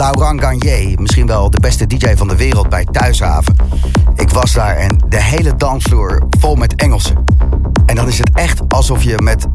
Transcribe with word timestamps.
Laurent 0.00 0.40
Garnier, 0.40 1.00
misschien 1.00 1.26
wel 1.26 1.50
de 1.50 1.60
beste 1.60 1.86
DJ 1.86 2.14
van 2.16 2.28
de 2.28 2.36
wereld 2.36 2.68
bij 2.68 2.84
Thuishaven. 2.84 3.56
Ik 4.14 4.30
was 4.30 4.52
daar 4.52 4.76
en 4.76 5.04
de 5.08 5.22
hele 5.22 5.56
dansvloer 5.56 6.22
vol 6.38 6.54
met 6.54 6.74
Engelsen. 6.74 7.24
En 7.86 7.94
dan 7.94 8.08
is 8.08 8.18
het 8.18 8.30
echt 8.34 8.60
alsof 8.68 9.02
je 9.02 9.14
met 9.22 9.46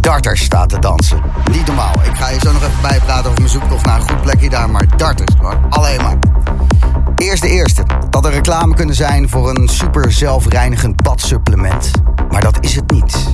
darters 0.00 0.44
staat 0.44 0.68
te 0.68 0.78
dansen. 0.78 1.22
Niet 1.52 1.66
normaal. 1.66 1.92
Ik 1.92 2.14
ga 2.14 2.28
je 2.28 2.38
zo 2.38 2.52
nog 2.52 2.62
even 2.62 2.80
bijpraten 2.82 3.24
over 3.24 3.38
mijn 3.38 3.52
zoektocht 3.52 3.84
naar 3.86 4.00
een 4.00 4.08
goed 4.08 4.22
plekje 4.22 4.50
daar, 4.50 4.70
maar 4.70 4.96
darters, 4.96 5.34
alleen 5.68 6.02
maar. 6.02 6.18
Eerst 7.16 7.42
de 7.42 7.48
eerste. 7.48 7.82
Dat 8.10 8.24
er 8.24 8.32
reclame 8.32 8.74
kunnen 8.74 8.94
zijn 8.94 9.28
voor 9.28 9.50
een 9.50 9.68
super 9.68 10.12
zelfreinigend 10.12 11.02
badsupplement. 11.02 11.90
Maar 12.30 12.40
dat 12.40 12.58
is 12.60 12.76
het 12.76 12.90
niet. 12.90 13.32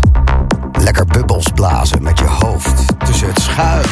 Lekker 0.80 1.04
bubbels 1.04 1.48
blazen 1.54 2.02
met 2.02 2.18
je 2.18 2.26
hoofd 2.26 2.98
tussen 3.06 3.28
het 3.28 3.40
schuim. 3.40 3.84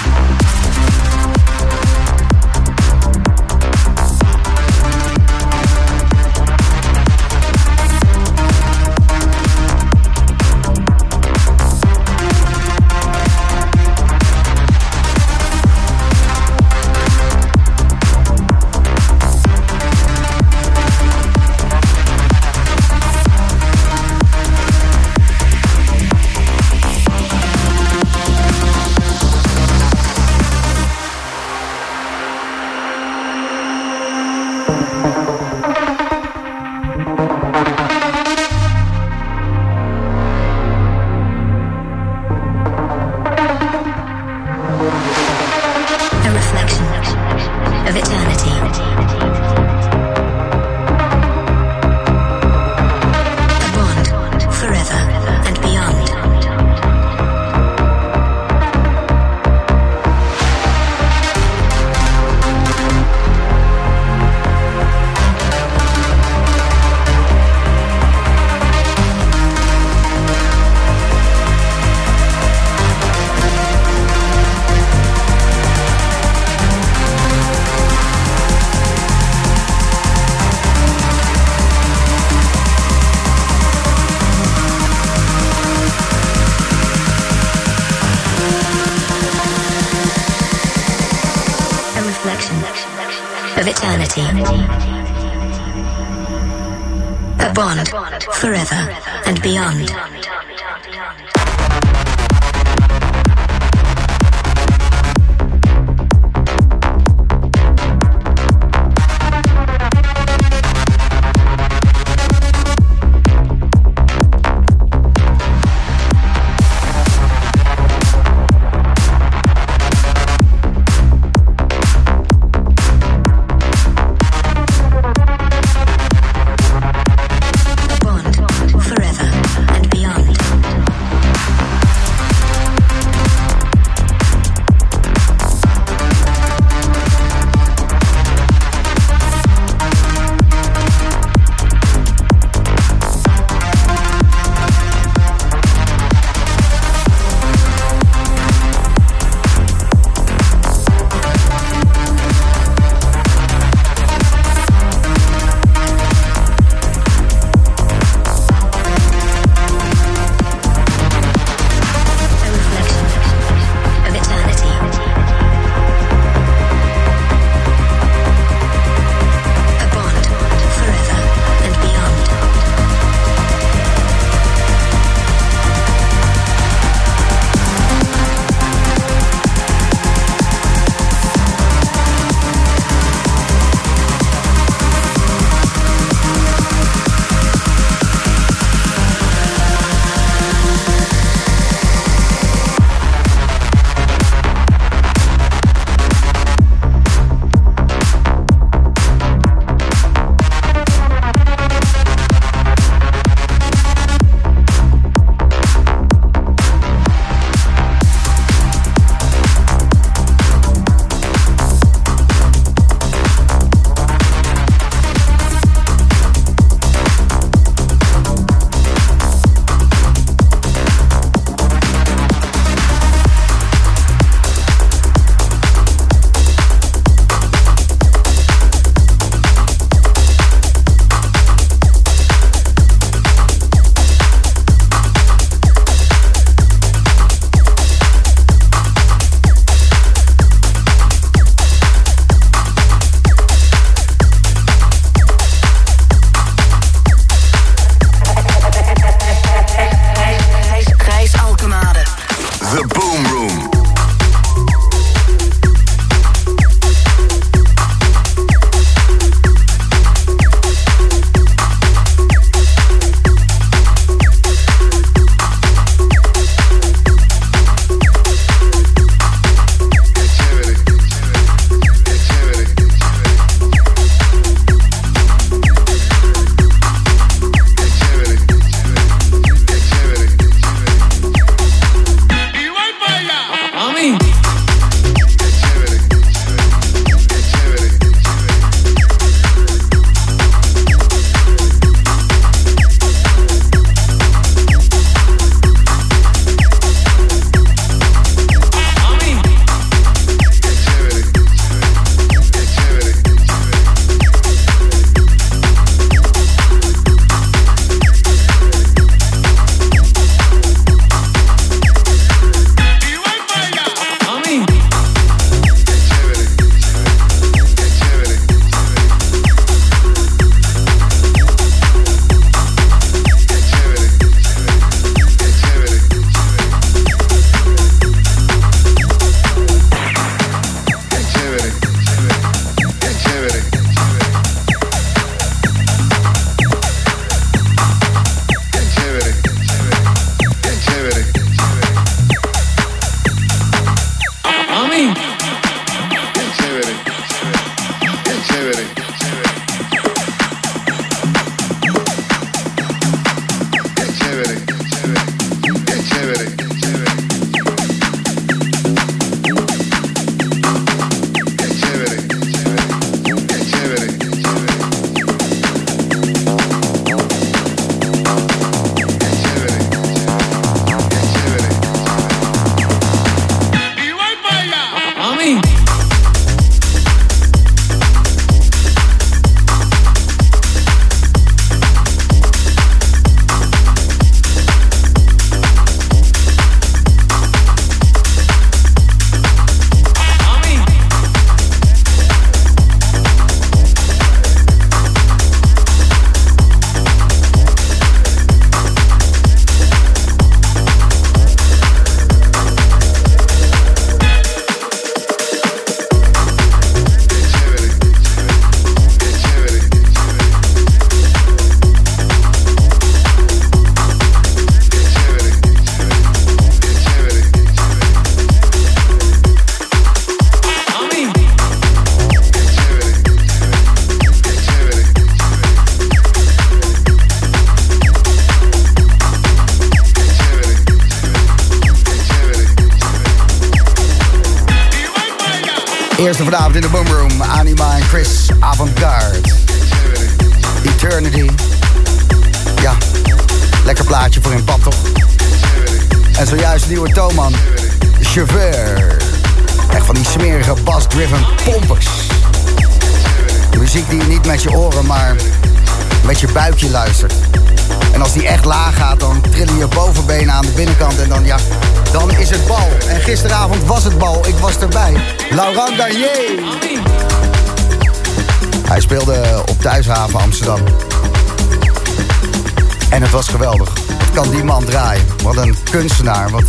Kunstenaar. 475.98 476.50
Wat 476.50 476.64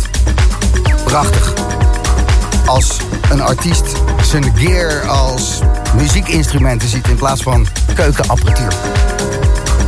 prachtig. 1.04 1.52
Als 2.66 2.96
een 3.30 3.40
artiest 3.40 3.92
zijn 4.22 4.56
gear 4.56 5.08
als 5.08 5.60
muziekinstrumenten 5.96 6.88
ziet 6.88 7.08
in 7.08 7.16
plaats 7.16 7.42
van 7.42 7.66
keukenapparatuur. 7.94 8.72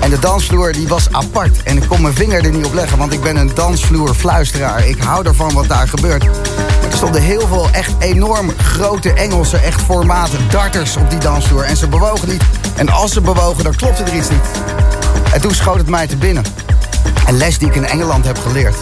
En 0.01 0.11
de 0.11 0.19
dansvloer 0.19 0.73
die 0.73 0.89
was 0.89 1.13
apart. 1.13 1.63
En 1.63 1.77
ik 1.77 1.89
kon 1.89 2.03
mijn 2.03 2.15
vinger 2.15 2.45
er 2.45 2.51
niet 2.51 2.65
op 2.65 2.75
leggen, 2.75 2.99
want 2.99 3.13
ik 3.13 3.21
ben 3.21 3.37
een 3.37 3.51
dansvloerfluisteraar. 3.55 4.87
Ik 4.87 5.03
hou 5.03 5.27
ervan 5.27 5.53
wat 5.53 5.69
daar 5.69 5.89
gebeurt. 5.89 6.25
er 6.25 6.97
stonden 6.97 7.23
heel 7.23 7.47
veel 7.47 7.69
echt 7.73 7.93
enorm 7.99 8.53
grote 8.57 9.13
Engelse, 9.13 9.57
echt 9.57 9.83
formaten, 9.83 10.39
darters 10.51 10.97
op 10.97 11.11
die 11.11 11.19
dansvloer. 11.19 11.63
En 11.63 11.77
ze 11.77 11.89
bewogen 11.89 12.29
niet. 12.29 12.43
En 12.77 12.89
als 12.89 13.13
ze 13.13 13.21
bewogen, 13.21 13.65
dan 13.65 13.75
klopte 13.75 14.03
er 14.03 14.15
iets 14.15 14.31
niet. 14.31 14.47
En 15.33 15.41
toen 15.41 15.55
schoot 15.55 15.79
het 15.79 15.89
mij 15.89 16.07
te 16.07 16.17
binnen. 16.17 16.45
Een 17.27 17.37
les 17.37 17.59
die 17.59 17.69
ik 17.69 17.75
in 17.75 17.87
Engeland 17.87 18.25
heb 18.25 18.39
geleerd. 18.39 18.77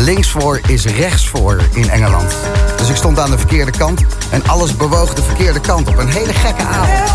Links 0.00 0.30
voor 0.30 0.60
is 0.66 0.84
rechts 0.84 1.28
voor 1.28 1.60
in 1.72 1.90
Engeland. 1.90 2.34
Dus 2.76 2.88
ik 2.88 2.96
stond 2.96 3.18
aan 3.18 3.30
de 3.30 3.38
verkeerde 3.38 3.70
kant 3.70 4.04
en 4.30 4.42
alles 4.46 4.76
bewoog 4.76 5.14
de 5.14 5.22
verkeerde 5.22 5.60
kant 5.60 5.88
op. 5.88 5.98
Een 5.98 6.08
hele 6.08 6.32
gekke 6.32 6.62
avond. 6.62 7.10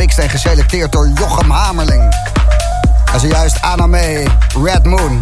Gemixt 0.00 0.18
en 0.18 0.30
geselecteerd 0.30 0.92
door 0.92 1.08
Jochem 1.14 1.50
Hamerling. 1.50 2.14
En 3.12 3.20
zojuist 3.20 3.62
Aname 3.62 4.26
Red 4.64 4.84
Moon. 4.84 5.18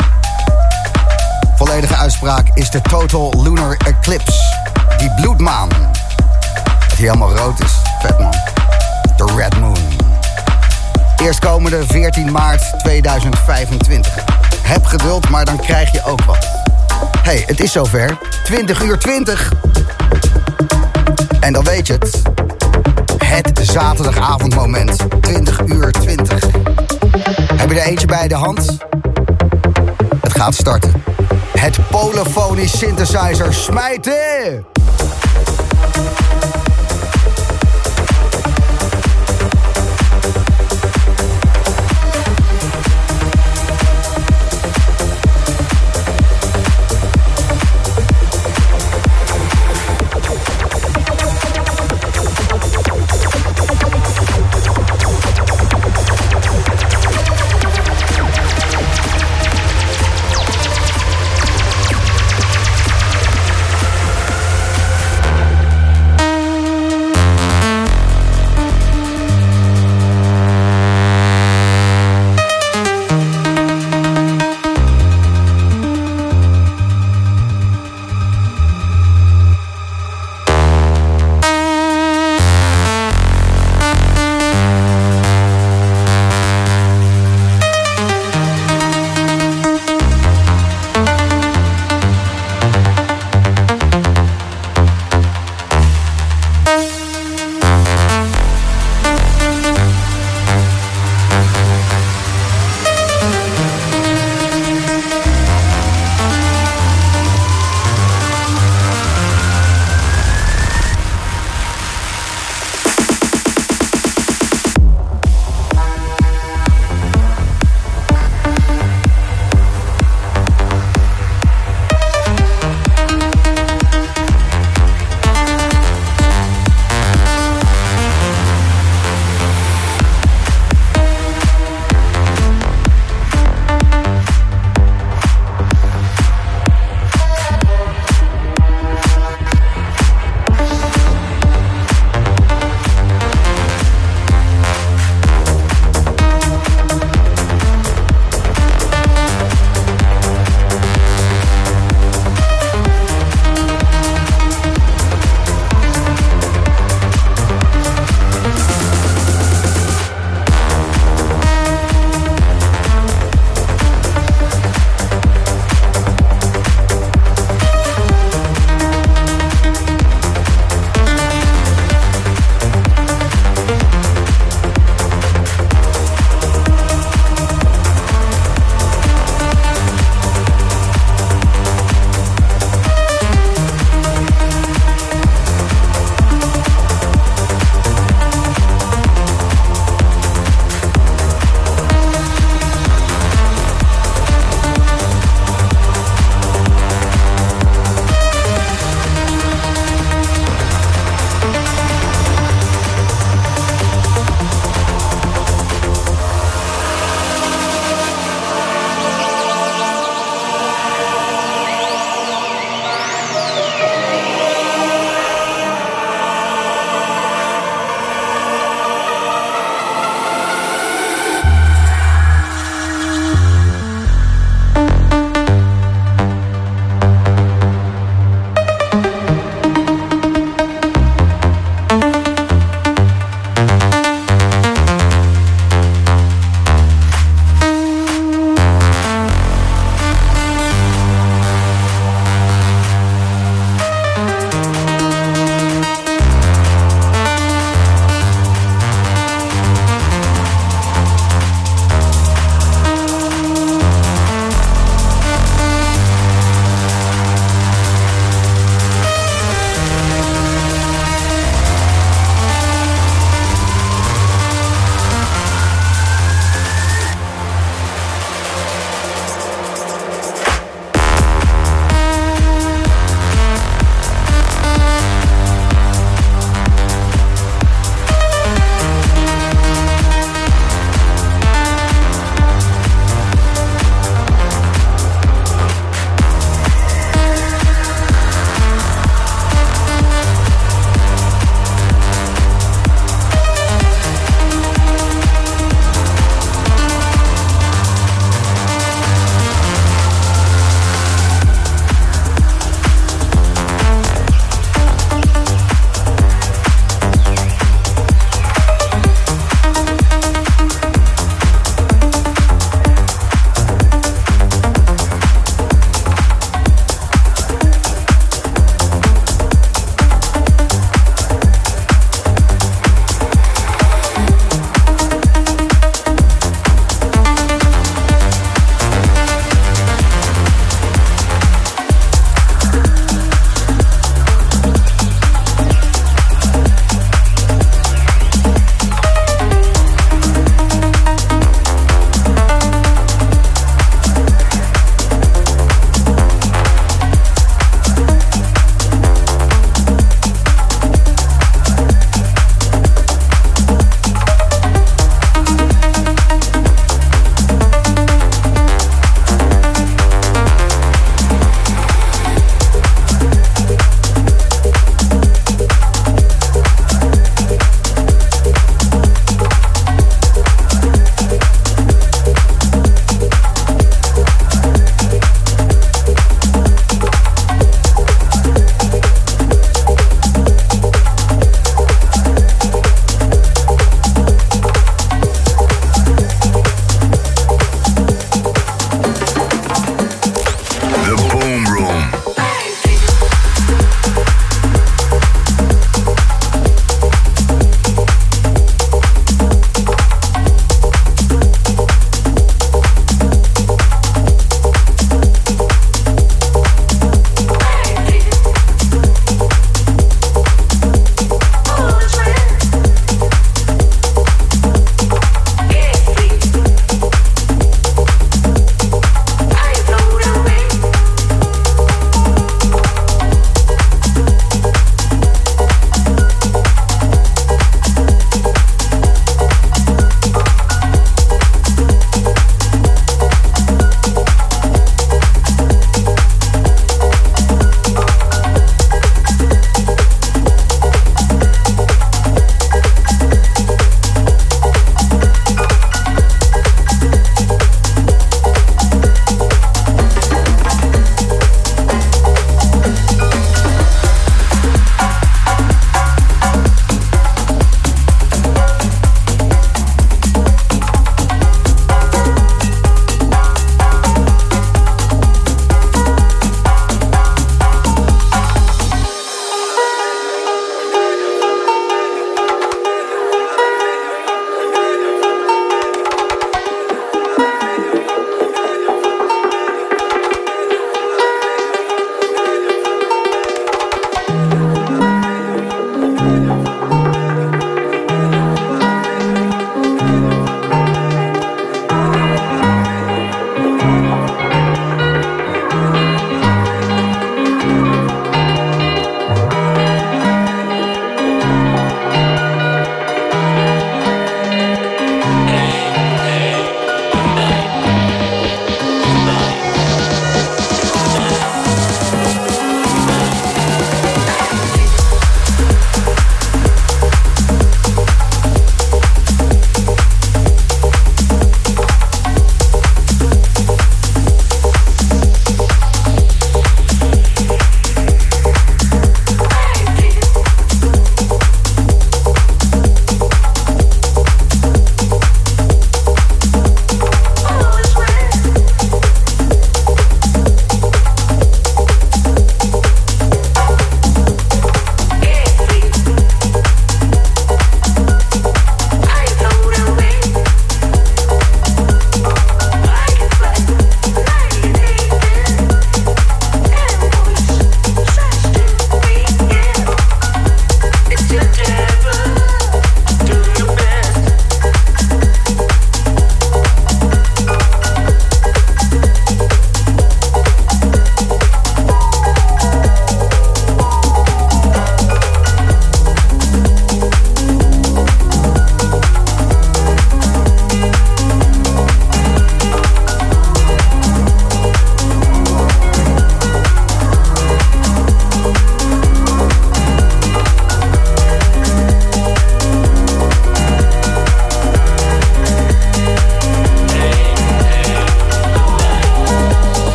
Volledige 1.57 1.97
uitspraak 1.97 2.47
is 2.55 2.71
de 2.71 2.81
Total 2.81 3.43
Lunar 3.43 3.77
Eclipse. 3.77 4.43
Die 4.99 5.15
bloedmaan. 5.15 5.69
Die 5.69 7.07
helemaal 7.07 7.37
rood 7.37 7.61
is. 7.61 7.73
Vet 8.01 8.19
man. 8.19 8.35
De 9.17 9.35
Red 9.37 9.61
Moon. 9.61 9.79
Eerstkomende 11.23 11.85
14 11.87 12.33
maart 12.33 12.63
2025. 12.79 14.15
Heb 14.63 14.85
geduld, 14.85 15.29
maar 15.29 15.45
dan 15.45 15.57
krijg 15.57 15.93
je 15.93 16.05
ook 16.05 16.25
wat. 16.25 16.49
hey, 17.23 17.43
het 17.47 17.61
is 17.61 17.73
zover. 17.73 18.19
20 18.45 18.83
uur 18.83 18.99
20. 18.99 19.53
En 21.41 21.53
dan 21.53 21.65
weet 21.65 21.87
je 21.87 21.93
het. 21.93 22.38
Het 23.39 23.61
zaterdagavondmoment. 23.63 25.07
20 25.21 25.61
uur 25.67 25.91
20. 25.91 26.45
Heb 27.55 27.71
je 27.71 27.81
er 27.81 27.87
eentje 27.87 28.07
bij 28.07 28.29
de 28.29 28.35
hand? 28.35 28.77
Het 30.21 30.33
gaat 30.33 30.55
starten. 30.55 31.03
Het 31.53 31.79
polofonisch 31.91 32.79
synthesizer 32.79 33.55
smijten! 33.55 34.78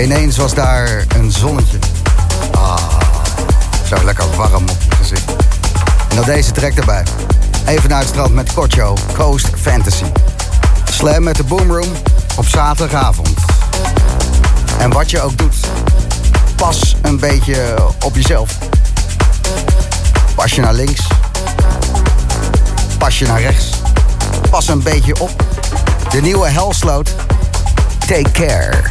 Ineens 0.00 0.36
was 0.36 0.54
daar 0.54 1.04
een 1.16 1.30
zonnetje. 1.32 1.78
Ah, 2.50 2.76
zo 3.88 4.04
lekker 4.04 4.24
warm 4.36 4.68
op 4.68 4.82
je 4.88 4.96
gezicht. 4.96 5.30
En 6.08 6.16
dan 6.16 6.24
deze 6.24 6.52
trek 6.52 6.76
erbij. 6.76 7.02
Even 7.66 7.88
naar 7.88 7.98
het 7.98 8.08
strand 8.08 8.34
met 8.34 8.52
Kocho, 8.52 8.96
Coast 9.16 9.48
Fantasy. 9.60 10.04
Slam 10.90 11.22
met 11.22 11.36
de 11.36 11.44
Boomroom 11.44 11.92
op 12.36 12.46
zaterdagavond. 12.46 13.38
En 14.78 14.92
wat 14.92 15.10
je 15.10 15.20
ook 15.20 15.38
doet, 15.38 15.56
pas 16.56 16.96
een 17.02 17.18
beetje 17.18 17.74
op 18.04 18.14
jezelf. 18.14 18.58
Pas 20.34 20.52
je 20.52 20.60
naar 20.60 20.74
links. 20.74 21.06
Pas 22.98 23.18
je 23.18 23.26
naar 23.26 23.40
rechts. 23.40 23.70
Pas 24.50 24.68
een 24.68 24.82
beetje 24.82 25.20
op. 25.20 25.44
De 26.10 26.20
nieuwe 26.20 26.48
Hellsloot. 26.48 27.14
Take 28.06 28.30
care. 28.30 28.85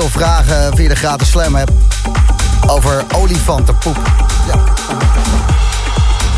Veel 0.00 0.08
vragen 0.08 0.76
via 0.76 0.88
de 0.88 0.96
gratis 0.96 1.30
slam 1.30 1.54
heb 1.54 1.70
over 2.66 3.04
olifantenpoep. 3.14 3.96
Ja. 4.46 4.64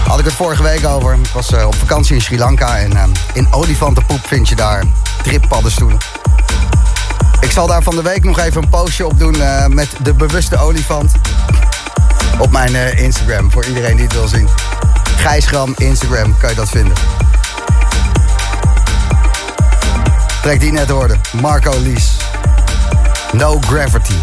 Had 0.07 0.19
ik 0.19 0.25
het 0.25 0.35
vorige 0.35 0.63
week 0.63 0.87
over. 0.87 1.15
Ik 1.15 1.31
was 1.33 1.53
uh, 1.53 1.67
op 1.67 1.75
vakantie 1.75 2.15
in 2.15 2.21
Sri 2.21 2.39
Lanka 2.39 2.79
en 2.79 2.93
uh, 2.93 3.03
in 3.33 3.53
olifantenpoep 3.53 4.27
vind 4.27 4.49
je 4.49 4.55
daar 4.55 4.85
trippaddenstoelen. 5.23 5.99
Ik 7.41 7.51
zal 7.51 7.67
daar 7.67 7.83
van 7.83 7.95
de 7.97 8.03
week 8.03 8.25
nog 8.25 8.39
even 8.39 8.63
een 8.63 8.69
postje 8.69 9.07
op 9.07 9.19
doen 9.19 9.37
uh, 9.37 9.67
met 9.67 9.89
de 10.03 10.15
bewuste 10.15 10.59
olifant. 10.59 11.13
Op 12.39 12.51
mijn 12.51 12.97
Instagram, 12.97 13.51
voor 13.51 13.65
iedereen 13.65 13.97
die 13.97 14.05
het 14.05 14.15
wil 14.15 14.29
zien. 14.29 14.49
Gijsgram 15.17 15.75
Instagram 15.77 16.37
kan 16.39 16.51
je 16.51 16.57
dat 16.57 16.69
vinden. 16.69 16.95
Trek 20.43 20.61
die 20.61 20.73
net 20.73 20.89
hoorde. 20.89 21.17
Marco 21.41 21.79
Lies. 21.81 22.18
No 23.39 23.59
Gravity. 23.61 24.15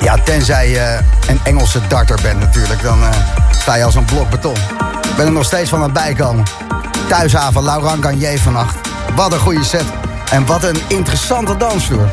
Ja, 0.00 0.16
tenzij 0.24 0.70
je 0.70 0.98
een 1.28 1.40
Engelse 1.44 1.80
darter 1.88 2.18
bent 2.22 2.40
natuurlijk. 2.40 2.82
Dan 2.82 3.00
uh, 3.00 3.08
sta 3.50 3.74
je 3.74 3.84
als 3.84 3.94
een 3.94 4.04
blok 4.04 4.30
beton. 4.30 4.54
Ik 5.02 5.16
ben 5.16 5.26
er 5.26 5.32
nog 5.32 5.44
steeds 5.44 5.70
van 5.70 5.78
aan 5.78 5.84
het 5.84 5.92
bijkomen. 5.92 6.44
Thuishaven, 7.08 7.62
Laurent 7.62 8.04
Garnier 8.04 8.38
vannacht. 8.38 8.76
Wat 9.14 9.32
een 9.32 9.38
goede 9.38 9.64
set. 9.64 9.84
En 10.30 10.46
wat 10.46 10.64
een 10.64 10.80
interessante 10.88 11.56
dansvloer. 11.56 12.08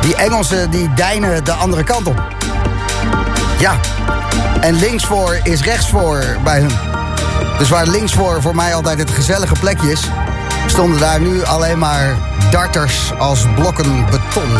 Die 0.00 0.16
Engelsen 0.16 0.70
die 0.70 0.94
deinen 0.94 1.44
de 1.44 1.52
andere 1.52 1.84
kant 1.84 2.06
op. 2.06 2.22
Ja. 3.58 3.74
En 4.60 4.74
links 4.74 5.04
voor 5.04 5.40
is 5.42 5.62
rechts 5.62 5.88
voor 5.88 6.24
bij 6.44 6.60
hun. 6.60 6.72
Dus 7.58 7.68
waar 7.68 7.86
links 7.86 8.12
voor 8.12 8.42
voor 8.42 8.54
mij 8.54 8.74
altijd 8.74 8.98
het 8.98 9.10
gezellige 9.10 9.54
plekje 9.60 9.90
is... 9.90 10.00
stonden 10.66 10.98
daar 10.98 11.20
nu 11.20 11.44
alleen 11.44 11.78
maar 11.78 12.16
darters 12.52 13.12
als 13.18 13.46
blokken 13.54 14.06
beton 14.10 14.50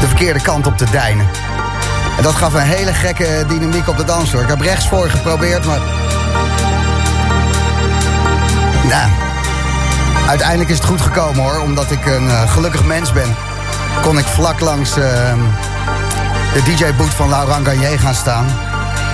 de 0.00 0.06
verkeerde 0.06 0.40
kant 0.40 0.66
op 0.66 0.76
te 0.76 0.84
deinen. 0.90 1.26
En 2.16 2.22
dat 2.22 2.34
gaf 2.34 2.54
een 2.54 2.60
hele 2.60 2.94
gekke 2.94 3.44
dynamiek 3.48 3.88
op 3.88 3.96
de 3.96 4.04
dansvloer. 4.04 4.42
Ik 4.42 4.48
heb 4.48 4.60
rechtsvoor 4.60 5.10
geprobeerd, 5.10 5.66
maar... 5.66 5.78
Nou, 8.88 9.10
uiteindelijk 10.28 10.70
is 10.70 10.76
het 10.76 10.86
goed 10.86 11.00
gekomen 11.00 11.42
hoor. 11.42 11.60
Omdat 11.60 11.90
ik 11.90 12.06
een 12.06 12.26
uh, 12.26 12.50
gelukkig 12.50 12.84
mens 12.84 13.12
ben. 13.12 13.36
Kon 14.02 14.18
ik 14.18 14.24
vlak 14.24 14.60
langs 14.60 14.98
uh, 14.98 15.04
de 16.52 16.62
DJ-boot 16.62 17.14
van 17.14 17.28
Laurent 17.28 17.66
Garnier 17.66 17.98
gaan 17.98 18.14
staan. 18.14 18.46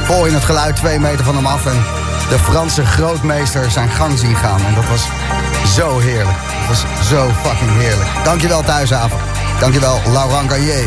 Vol 0.04 0.26
in 0.26 0.34
het 0.34 0.44
geluid 0.44 0.76
twee 0.76 0.98
meter 0.98 1.24
van 1.24 1.34
hem 1.34 1.46
af. 1.46 1.66
En 1.66 1.84
de 2.28 2.38
Franse 2.38 2.86
grootmeester 2.86 3.70
zijn 3.70 3.90
gang 3.90 4.18
zien 4.18 4.36
gaan. 4.36 4.60
En 4.66 4.74
dat 4.74 4.88
was 4.88 5.08
zo 5.66 5.98
heerlijk. 5.98 6.38
Dat 6.68 6.68
was 6.68 7.08
zo 7.08 7.30
fucking 7.42 7.70
heerlijk. 7.78 8.08
Dankjewel 8.24 8.62
thuisavond. 8.62 9.22
Dankjewel, 9.60 10.00
Laurent 10.12 10.50
Gaillet. 10.50 10.84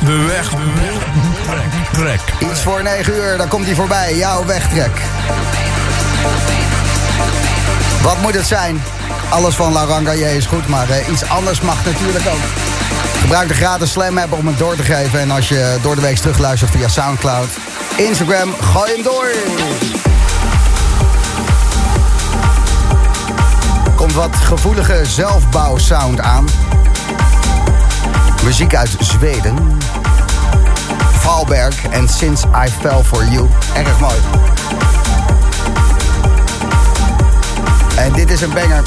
De 0.00 0.24
weg, 0.26 0.48
de 0.48 0.72
weg, 0.74 0.98
de 1.14 2.00
wegtrek. 2.00 2.50
Iets 2.50 2.60
voor 2.60 2.82
9 2.82 3.14
uur, 3.14 3.36
dan 3.36 3.48
komt 3.48 3.66
hij 3.66 3.74
voorbij. 3.74 4.16
Jouw 4.16 4.44
wegtrek. 4.44 5.00
Wat 8.02 8.20
moet 8.20 8.34
het 8.34 8.46
zijn? 8.46 8.82
Alles 9.28 9.54
van 9.54 9.72
Laurent 9.72 10.06
Gaillet 10.06 10.36
is 10.36 10.46
goed, 10.46 10.68
maar 10.68 10.88
uh, 10.90 11.08
iets 11.08 11.28
anders 11.28 11.60
mag 11.60 11.84
natuurlijk 11.84 12.26
ook. 12.26 12.74
Gebruik 13.20 13.48
de 13.48 13.54
gratis 13.54 13.90
Slam 13.90 14.18
app 14.18 14.32
om 14.32 14.46
het 14.46 14.58
door 14.58 14.76
te 14.76 14.82
geven. 14.82 15.20
En 15.20 15.30
als 15.30 15.48
je 15.48 15.76
door 15.82 15.94
de 15.94 16.00
week 16.00 16.16
terugluistert 16.16 16.70
via 16.70 16.88
Soundcloud, 16.88 17.48
Instagram, 17.96 18.54
gooi 18.60 18.92
hem 18.92 19.02
door. 19.02 19.26
Komt 24.06 24.18
wat 24.18 24.36
gevoelige 24.36 25.00
zelfbouwsound 25.06 26.20
aan. 26.20 26.44
Muziek 28.44 28.74
uit 28.74 28.96
Zweden. 28.98 29.78
Valberg 31.12 31.86
en 31.86 32.08
Since 32.08 32.46
I 32.46 32.70
Fell 32.80 33.02
For 33.02 33.24
You. 33.24 33.48
Erg 33.74 34.00
mooi. 34.00 34.14
En 37.96 38.12
dit 38.12 38.30
is 38.30 38.40
een 38.40 38.52
banger. 38.52 38.82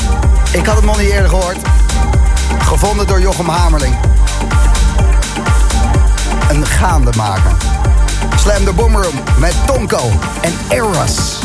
Ik 0.52 0.66
had 0.66 0.76
het 0.76 0.86
nog 0.86 0.98
niet 1.00 1.10
eerder 1.10 1.30
gehoord. 1.30 1.58
Gevonden 2.60 3.08
door 3.08 3.22
Jochem 3.22 3.50
Hamerling. 3.50 3.96
Een 6.50 6.66
gaande 6.66 7.12
maken. 7.18 7.58
Slam 8.36 8.66
the 8.66 8.74
Boomroom 8.74 9.16
met 9.38 9.54
Tonko 9.66 10.10
en 10.42 10.54
Eros. 10.70 11.40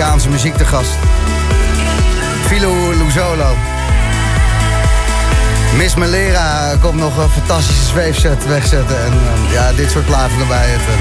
Afrikaanse 0.00 0.28
muziek 0.28 0.56
te 0.56 0.64
gast. 0.64 0.90
Philo 2.46 2.90
Luzolo. 2.90 3.56
Miss 5.76 5.94
Malera 5.94 6.76
komt 6.80 7.00
nog 7.00 7.16
een 7.16 7.28
fantastische 7.28 7.84
zweefset 7.84 8.46
wegzetten. 8.46 9.04
En 9.04 9.12
uh, 9.12 9.52
ja, 9.52 9.72
dit 9.72 9.90
soort 9.90 10.06
platen 10.06 10.40
erbij. 10.40 10.68
Het, 10.68 10.80
uh, 10.80 10.94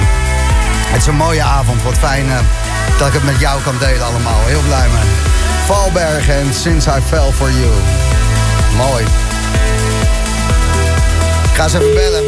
het 0.91 1.01
is 1.01 1.07
een 1.07 1.15
mooie 1.15 1.41
avond. 1.41 1.83
Wat 1.83 1.97
fijn 1.97 2.25
uh, 2.25 2.39
dat 2.97 3.07
ik 3.07 3.13
het 3.13 3.23
met 3.23 3.39
jou 3.39 3.61
kan 3.61 3.77
delen 3.79 4.05
allemaal. 4.05 4.45
Heel 4.45 4.61
blij 4.67 4.87
mee. 4.87 5.09
Valberg 5.65 6.29
en 6.29 6.53
Since 6.53 6.89
I 6.89 7.01
Fell 7.07 7.31
For 7.31 7.51
You. 7.51 7.71
Mooi. 8.77 9.03
Ik 11.43 11.55
ga 11.55 11.63
eens 11.63 11.73
even 11.73 11.93
bellen. 11.93 12.23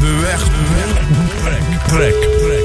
De 0.00 0.18
weg, 0.22 0.42
de 0.44 0.64
weg, 0.74 0.98
de 1.08 1.42
weg. 1.44 1.60
Trek, 1.86 2.12
trek, 2.12 2.38
trek. 2.38 2.64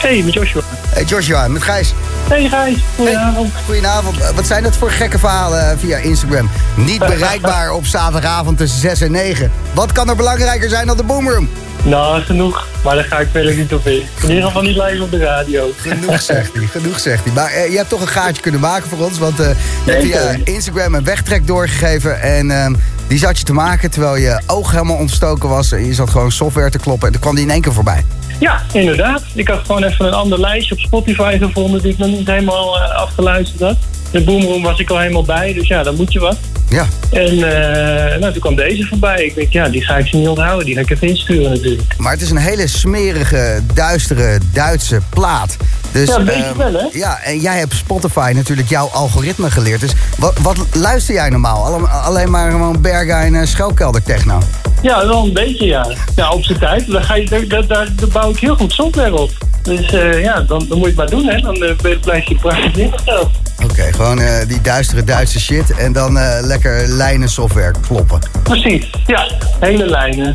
Hey, 0.00 0.22
met 0.22 0.34
Joshua. 0.34 0.63
Joshua, 1.08 1.48
met 1.48 1.62
Gijs. 1.62 1.94
Hey 2.28 2.48
Gijs, 2.48 2.78
goedenavond. 2.96 3.52
Hey, 3.52 3.62
goedenavond. 3.64 4.16
Wat 4.34 4.46
zijn 4.46 4.62
dat 4.62 4.76
voor 4.76 4.90
gekke 4.90 5.18
verhalen 5.18 5.78
via 5.78 5.96
Instagram? 5.96 6.50
Niet 6.76 6.98
bereikbaar 7.16 7.72
op 7.72 7.86
zaterdagavond 7.86 8.58
tussen 8.58 8.80
6 8.80 9.00
en 9.00 9.12
9. 9.12 9.50
Wat 9.74 9.92
kan 9.92 10.08
er 10.08 10.16
belangrijker 10.16 10.68
zijn 10.68 10.86
dan 10.86 10.96
de 10.96 11.02
Boomroom? 11.02 11.48
Nou, 11.84 12.22
genoeg. 12.22 12.66
Maar 12.84 12.94
daar 12.94 13.04
ga 13.04 13.18
ik 13.18 13.28
verder 13.30 13.54
niet 13.54 13.74
op 13.74 13.86
in. 13.86 14.02
In 14.22 14.28
ieder 14.28 14.44
geval 14.44 14.62
niet 14.62 14.76
live 14.76 15.02
op 15.02 15.10
de 15.10 15.18
radio. 15.18 15.70
Genoeg 15.76 16.20
zegt 16.20 16.54
hij, 16.54 16.66
genoeg 16.66 17.00
zegt 17.00 17.24
hij. 17.24 17.32
Maar 17.32 17.54
uh, 17.54 17.70
je 17.70 17.76
hebt 17.76 17.88
toch 17.88 18.00
een 18.00 18.08
gaatje 18.08 18.42
kunnen 18.42 18.60
maken 18.60 18.88
voor 18.88 18.98
ons. 18.98 19.18
Want 19.18 19.40
uh, 19.40 19.48
je 19.84 19.90
hebt 19.90 20.02
via 20.02 20.36
Instagram 20.44 20.94
een 20.94 21.04
wegtrek 21.04 21.46
doorgegeven. 21.46 22.20
En 22.20 22.50
uh, 22.50 22.66
die 23.06 23.18
zat 23.18 23.38
je 23.38 23.44
te 23.44 23.52
maken 23.52 23.90
terwijl 23.90 24.16
je 24.16 24.40
oog 24.46 24.70
helemaal 24.70 24.96
ontstoken 24.96 25.48
was. 25.48 25.72
En 25.72 25.86
je 25.86 25.94
zat 25.94 26.10
gewoon 26.10 26.32
software 26.32 26.70
te 26.70 26.78
kloppen. 26.78 27.06
En 27.06 27.12
toen 27.12 27.22
kwam 27.22 27.34
die 27.34 27.44
in 27.44 27.50
één 27.50 27.60
keer 27.60 27.72
voorbij. 27.72 28.04
Ja, 28.40 28.62
inderdaad. 28.72 29.22
Ik 29.34 29.48
had 29.48 29.58
gewoon 29.66 29.84
even 29.84 30.06
een 30.06 30.12
ander 30.12 30.40
lijstje 30.40 30.74
op 30.74 30.80
Spotify 30.80 31.38
gevonden... 31.38 31.82
die 31.82 31.92
ik 31.92 31.98
nog 31.98 32.08
niet 32.08 32.26
helemaal 32.26 32.76
uh, 32.76 32.94
afgeluisterd 32.94 33.60
had. 33.60 33.76
De 34.12 34.20
Boomroom 34.20 34.62
was 34.62 34.78
ik 34.78 34.90
al 34.90 34.98
helemaal 34.98 35.24
bij, 35.24 35.52
dus 35.52 35.68
ja, 35.68 35.82
dan 35.82 35.96
moet 35.96 36.12
je 36.12 36.18
wat. 36.18 36.38
Ja. 36.68 36.86
En 37.10 37.34
uh, 37.34 38.20
nou, 38.20 38.32
toen 38.32 38.40
kwam 38.40 38.54
deze 38.54 38.86
voorbij. 38.86 39.24
Ik 39.24 39.34
denk, 39.34 39.52
ja, 39.52 39.68
die 39.68 39.84
ga 39.84 39.96
ik 39.96 40.06
ze 40.06 40.16
niet 40.16 40.28
onthouden. 40.28 40.66
Die 40.66 40.74
ga 40.74 40.80
ik 40.80 40.90
even 40.90 41.08
insturen 41.08 41.50
natuurlijk. 41.50 41.94
Maar 41.98 42.12
het 42.12 42.20
is 42.20 42.30
een 42.30 42.36
hele 42.36 42.66
smerige, 42.66 43.60
duistere 43.74 44.38
Duitse 44.52 45.00
plaat. 45.08 45.56
Dus, 45.92 46.08
ja, 46.08 46.24
weet 46.24 46.36
je 46.36 46.42
uh, 46.42 46.56
wel, 46.56 46.72
hè? 46.72 46.86
Ja, 46.92 47.20
en 47.22 47.40
jij 47.40 47.58
hebt 47.58 47.74
Spotify 47.74 48.32
natuurlijk 48.34 48.68
jouw 48.68 48.88
algoritme 48.92 49.50
geleerd. 49.50 49.80
Dus 49.80 49.92
wat, 50.18 50.38
wat 50.38 50.56
luister 50.72 51.14
jij 51.14 51.28
normaal? 51.28 51.64
Alle, 51.64 51.88
alleen 51.88 52.30
maar 52.30 52.50
gewoon 52.50 52.80
Berghain 52.80 53.34
en 53.34 53.48
Schelkelder 53.48 54.02
techno? 54.02 54.38
Ja, 54.82 55.06
wel 55.06 55.24
een 55.24 55.32
beetje, 55.32 55.66
ja. 55.66 55.86
Ja, 56.16 56.30
op 56.30 56.44
zijn 56.44 56.58
tijd. 56.58 56.90
Daar, 56.90 57.02
ga 57.02 57.14
je, 57.14 57.28
daar, 57.28 57.46
daar, 57.48 57.66
daar, 57.66 58.08
bouw 58.12 58.30
ik 58.30 58.38
heel 58.38 58.56
goed 58.56 58.72
software 58.72 59.14
op. 59.16 59.30
Dus 59.62 59.92
uh, 59.92 60.22
ja, 60.22 60.40
dan, 60.40 60.66
dan 60.68 60.78
moet 60.78 60.80
je 60.80 60.86
het 60.86 60.96
maar 60.96 61.10
doen, 61.10 61.26
hè. 61.26 61.40
Dan 61.40 61.62
uh, 61.62 61.98
blijf 62.00 62.28
je 62.28 62.34
prachtig 62.34 62.76
ingesteld. 62.76 63.30
Oké, 63.64 63.72
okay, 63.72 63.92
gewoon 63.92 64.20
uh, 64.20 64.28
die 64.46 64.60
duistere 64.60 65.04
Duitse 65.04 65.40
shit 65.40 65.70
en 65.70 65.92
dan 65.92 66.16
uh, 66.16 66.38
lekker 66.40 66.88
lijnen 66.88 67.28
software 67.28 67.74
kloppen. 67.80 68.20
Precies, 68.42 68.90
ja. 69.06 69.26
Hele 69.60 69.86
lijnen. 69.86 70.34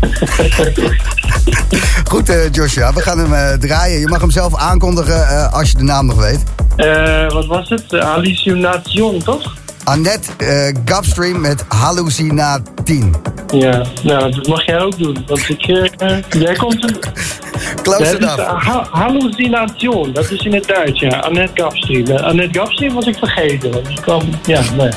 Goed, 2.10 2.30
uh, 2.30 2.50
Joshua, 2.50 2.92
we 2.92 3.00
gaan 3.00 3.18
hem 3.18 3.60
draaien. 3.60 4.00
Je 4.00 4.08
mag 4.08 4.20
hem 4.20 4.30
zelf 4.30 4.56
aankondigen 4.56 5.52
als 5.52 5.70
je 5.70 5.76
de 5.76 5.82
naam 5.82 6.06
nog 6.06 6.16
weet. 6.16 6.42
wat 7.32 7.46
was 7.46 7.68
het? 7.68 7.84
Hallucination, 7.90 9.22
toch? 9.22 9.54
Annette 9.84 10.28
uh, 10.38 10.74
Gapstream 10.84 11.40
met 11.40 11.64
Hallucinatien. 11.68 13.14
Ja, 13.48 13.86
nou, 14.02 14.30
dat 14.30 14.46
mag 14.46 14.66
jij 14.66 14.80
ook 14.80 14.98
doen. 14.98 15.24
Want 15.26 15.48
ik, 15.48 15.66
uh, 15.66 15.88
jij 16.30 16.54
komt... 16.54 16.84
Een... 16.84 16.96
Close 17.82 18.16
enough. 18.16 18.66
Ha 18.66 18.86
hallucination, 18.90 20.12
dat 20.12 20.30
is 20.30 20.44
in 20.44 20.54
het 20.54 20.66
Duits, 20.66 21.00
ja. 21.00 21.18
Annette 21.18 21.62
Gapstream. 21.62 22.08
Uh, 22.08 22.22
Annette 22.22 22.58
Gapstream 22.58 22.94
was 22.94 23.06
ik 23.06 23.16
vergeten. 23.18 23.70
Ik 23.88 24.00
kwam, 24.00 24.22
ja, 24.46 24.60
nee. 24.76 24.90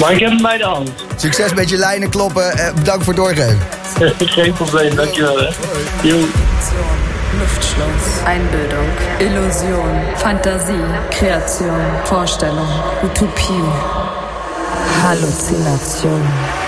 Maar 0.00 0.12
ik 0.12 0.20
heb 0.20 0.30
hem 0.30 0.42
bij 0.42 0.58
de 0.58 0.64
hand. 0.64 0.90
Succes 1.16 1.54
met 1.54 1.68
je 1.68 1.76
lijnen 1.76 2.10
kloppen. 2.10 2.72
Bedankt 2.74 3.04
voor 3.04 3.14
het 3.14 3.22
doorgeven. 3.22 3.58
Geen 4.36 4.52
probleem, 4.52 4.94
dankjewel. 4.94 5.38
Hè. 5.38 5.48
Yo. 6.02 6.18
Luftschloss, 7.38 8.24
Einbildung, 8.24 8.86
Illusion, 9.18 10.00
Fantasie, 10.16 10.84
Kreation, 11.10 11.80
Vorstellung, 12.04 12.68
Utopie, 13.02 13.62
Halluzination. 15.02 16.22
Halluzination. 16.22 16.65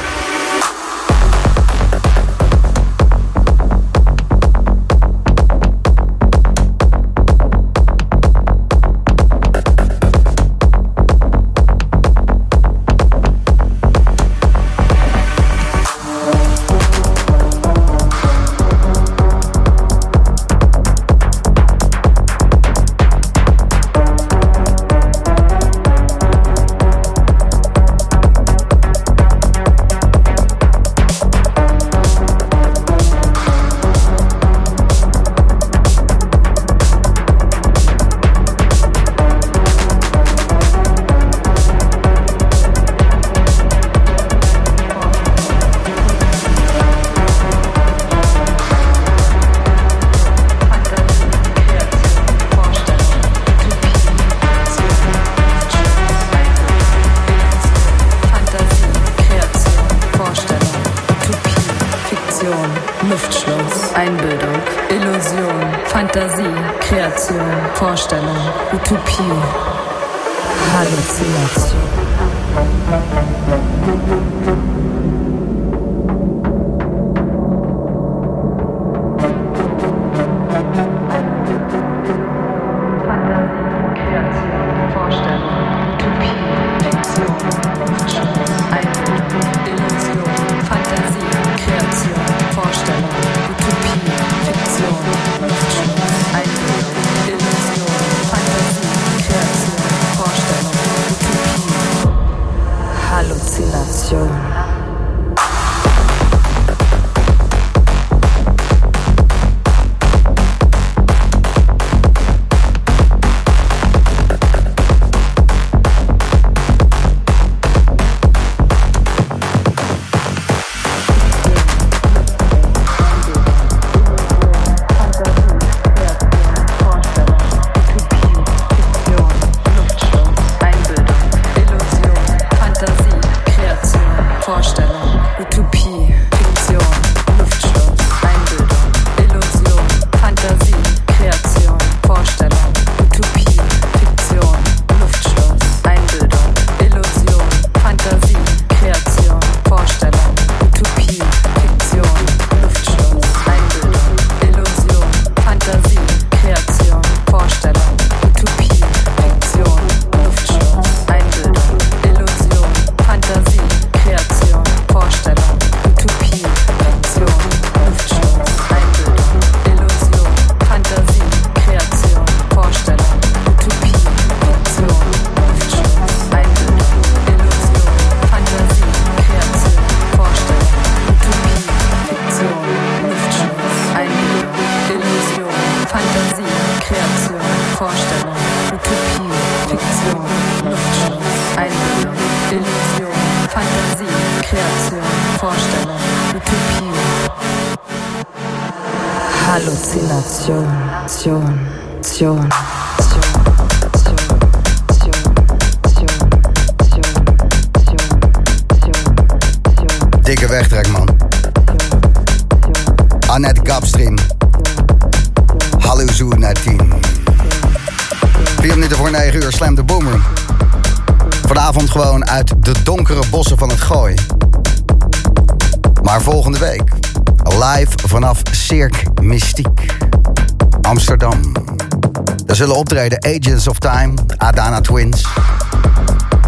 Optreden 232.93 233.37
Agents 233.37 233.69
of 233.69 233.79
Time, 233.79 234.15
Adana 234.37 234.81
Twins, 234.81 235.27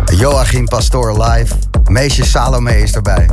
Joachim 0.05 0.64
Pastoor 0.64 1.22
live, 1.22 1.55
Meisje 1.84 2.24
Salome 2.24 2.82
is 2.82 2.95
erbij. 2.95 3.30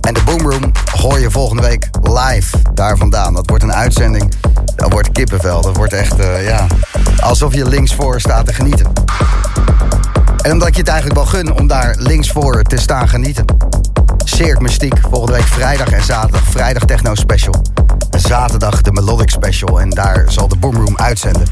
En 0.00 0.14
de 0.14 0.20
Boomroom 0.24 0.72
hoor 1.00 1.18
je 1.18 1.30
volgende 1.30 1.62
week 1.62 1.88
live 2.02 2.56
daar 2.74 2.96
vandaan. 2.96 3.34
Dat 3.34 3.48
wordt 3.48 3.64
een 3.64 3.72
uitzending. 3.72 4.32
Dat 4.76 4.92
wordt 4.92 5.12
kippenvel. 5.12 5.60
Dat 5.60 5.76
wordt 5.76 5.92
echt, 5.92 6.20
uh, 6.20 6.48
ja, 6.48 6.66
alsof 7.20 7.54
je 7.54 7.68
linksvoor 7.68 8.20
staat 8.20 8.46
te 8.46 8.52
genieten. 8.52 8.86
En 10.42 10.52
omdat 10.52 10.74
je 10.74 10.80
het 10.80 10.88
eigenlijk 10.88 11.20
wel 11.20 11.28
gun 11.28 11.52
om 11.52 11.66
daar 11.66 11.94
linksvoor 11.98 12.62
te 12.62 12.76
staan 12.76 13.08
genieten. 13.08 13.44
Cirque 14.24 14.62
Mystiek, 14.62 14.98
volgende 15.10 15.32
week 15.32 15.46
vrijdag 15.46 15.88
en 15.88 16.04
zaterdag. 16.04 16.42
Vrijdag 16.42 16.84
Techno 16.84 17.14
Special. 17.14 17.77
Zaterdag 18.28 18.82
de 18.82 18.92
Melodic 18.92 19.30
Special. 19.30 19.80
En 19.80 19.90
daar 19.90 20.24
zal 20.28 20.48
de 20.48 20.56
Boomroom 20.56 20.96
uitzenden. 20.96 21.46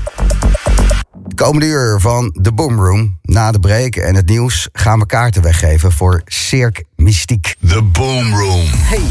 De 1.26 1.34
komende 1.34 1.66
uur 1.66 2.00
van 2.00 2.30
de 2.40 2.52
Boomroom, 2.52 3.18
na 3.22 3.50
de 3.50 3.60
break 3.60 3.96
en 3.96 4.14
het 4.14 4.28
nieuws... 4.28 4.68
gaan 4.72 4.98
we 4.98 5.06
kaarten 5.06 5.42
weggeven 5.42 5.92
voor 5.92 6.22
Cirque 6.24 6.84
Mystiek. 6.96 7.56
The 7.68 7.82
Boomroom. 7.82 8.64
Hey, 8.66 9.02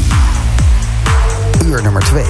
uur 1.64 1.82
nummer 1.82 2.02
2. 2.02 2.24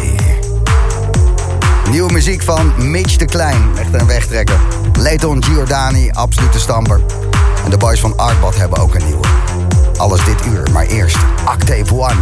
Nieuwe 1.91 2.13
muziek 2.13 2.43
van 2.43 2.91
Mitch 2.91 3.17
de 3.17 3.25
Klein, 3.25 3.63
echt 3.79 3.95
een 3.95 4.07
wegtrekker. 4.07 4.61
Leighton 4.99 5.45
Giordani, 5.45 6.11
absolute 6.11 6.59
stamper. 6.59 7.01
En 7.65 7.71
de 7.71 7.77
boys 7.77 8.01
van 8.01 8.17
Artbad 8.17 8.57
hebben 8.57 8.79
ook 8.79 8.95
een 8.95 9.05
nieuwe. 9.05 9.27
Alles 9.97 10.25
dit 10.25 10.47
uur, 10.47 10.71
maar 10.73 10.87
eerst 10.87 11.17
Octave 11.47 11.95
One. 11.95 12.21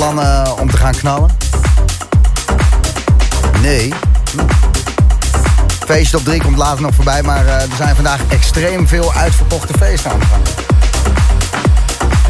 Plannen 0.00 0.58
om 0.58 0.70
te 0.70 0.76
gaan 0.76 0.92
knallen? 0.92 1.30
Nee. 3.62 3.92
Feestje 5.86 6.16
op 6.16 6.24
drie 6.24 6.42
komt 6.42 6.56
later 6.56 6.82
nog 6.82 6.94
voorbij, 6.94 7.22
maar 7.22 7.44
uh, 7.44 7.54
er 7.54 7.76
zijn 7.76 7.94
vandaag 7.94 8.20
extreem 8.28 8.88
veel 8.88 9.12
uitverkochte 9.12 9.72
feesten 9.78 10.10
aan. 10.10 10.20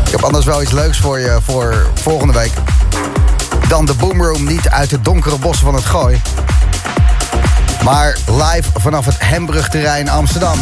Ik 0.05 0.11
heb 0.11 0.23
anders 0.23 0.45
wel 0.45 0.63
iets 0.63 0.71
leuks 0.71 0.99
voor 0.99 1.19
je 1.19 1.39
voor 1.45 1.91
volgende 1.95 2.33
week. 2.33 2.53
Dan 3.69 3.85
de 3.85 3.95
Boomroom 3.95 4.45
niet 4.45 4.69
uit 4.69 4.91
de 4.91 5.01
donkere 5.01 5.39
bossen 5.39 5.65
van 5.65 5.75
het 5.75 5.85
Gooi. 5.85 6.21
Maar 7.85 8.17
live 8.27 8.71
vanaf 8.81 9.05
het 9.05 9.17
Hembrugterrein 9.19 10.09
Amsterdam. 10.09 10.59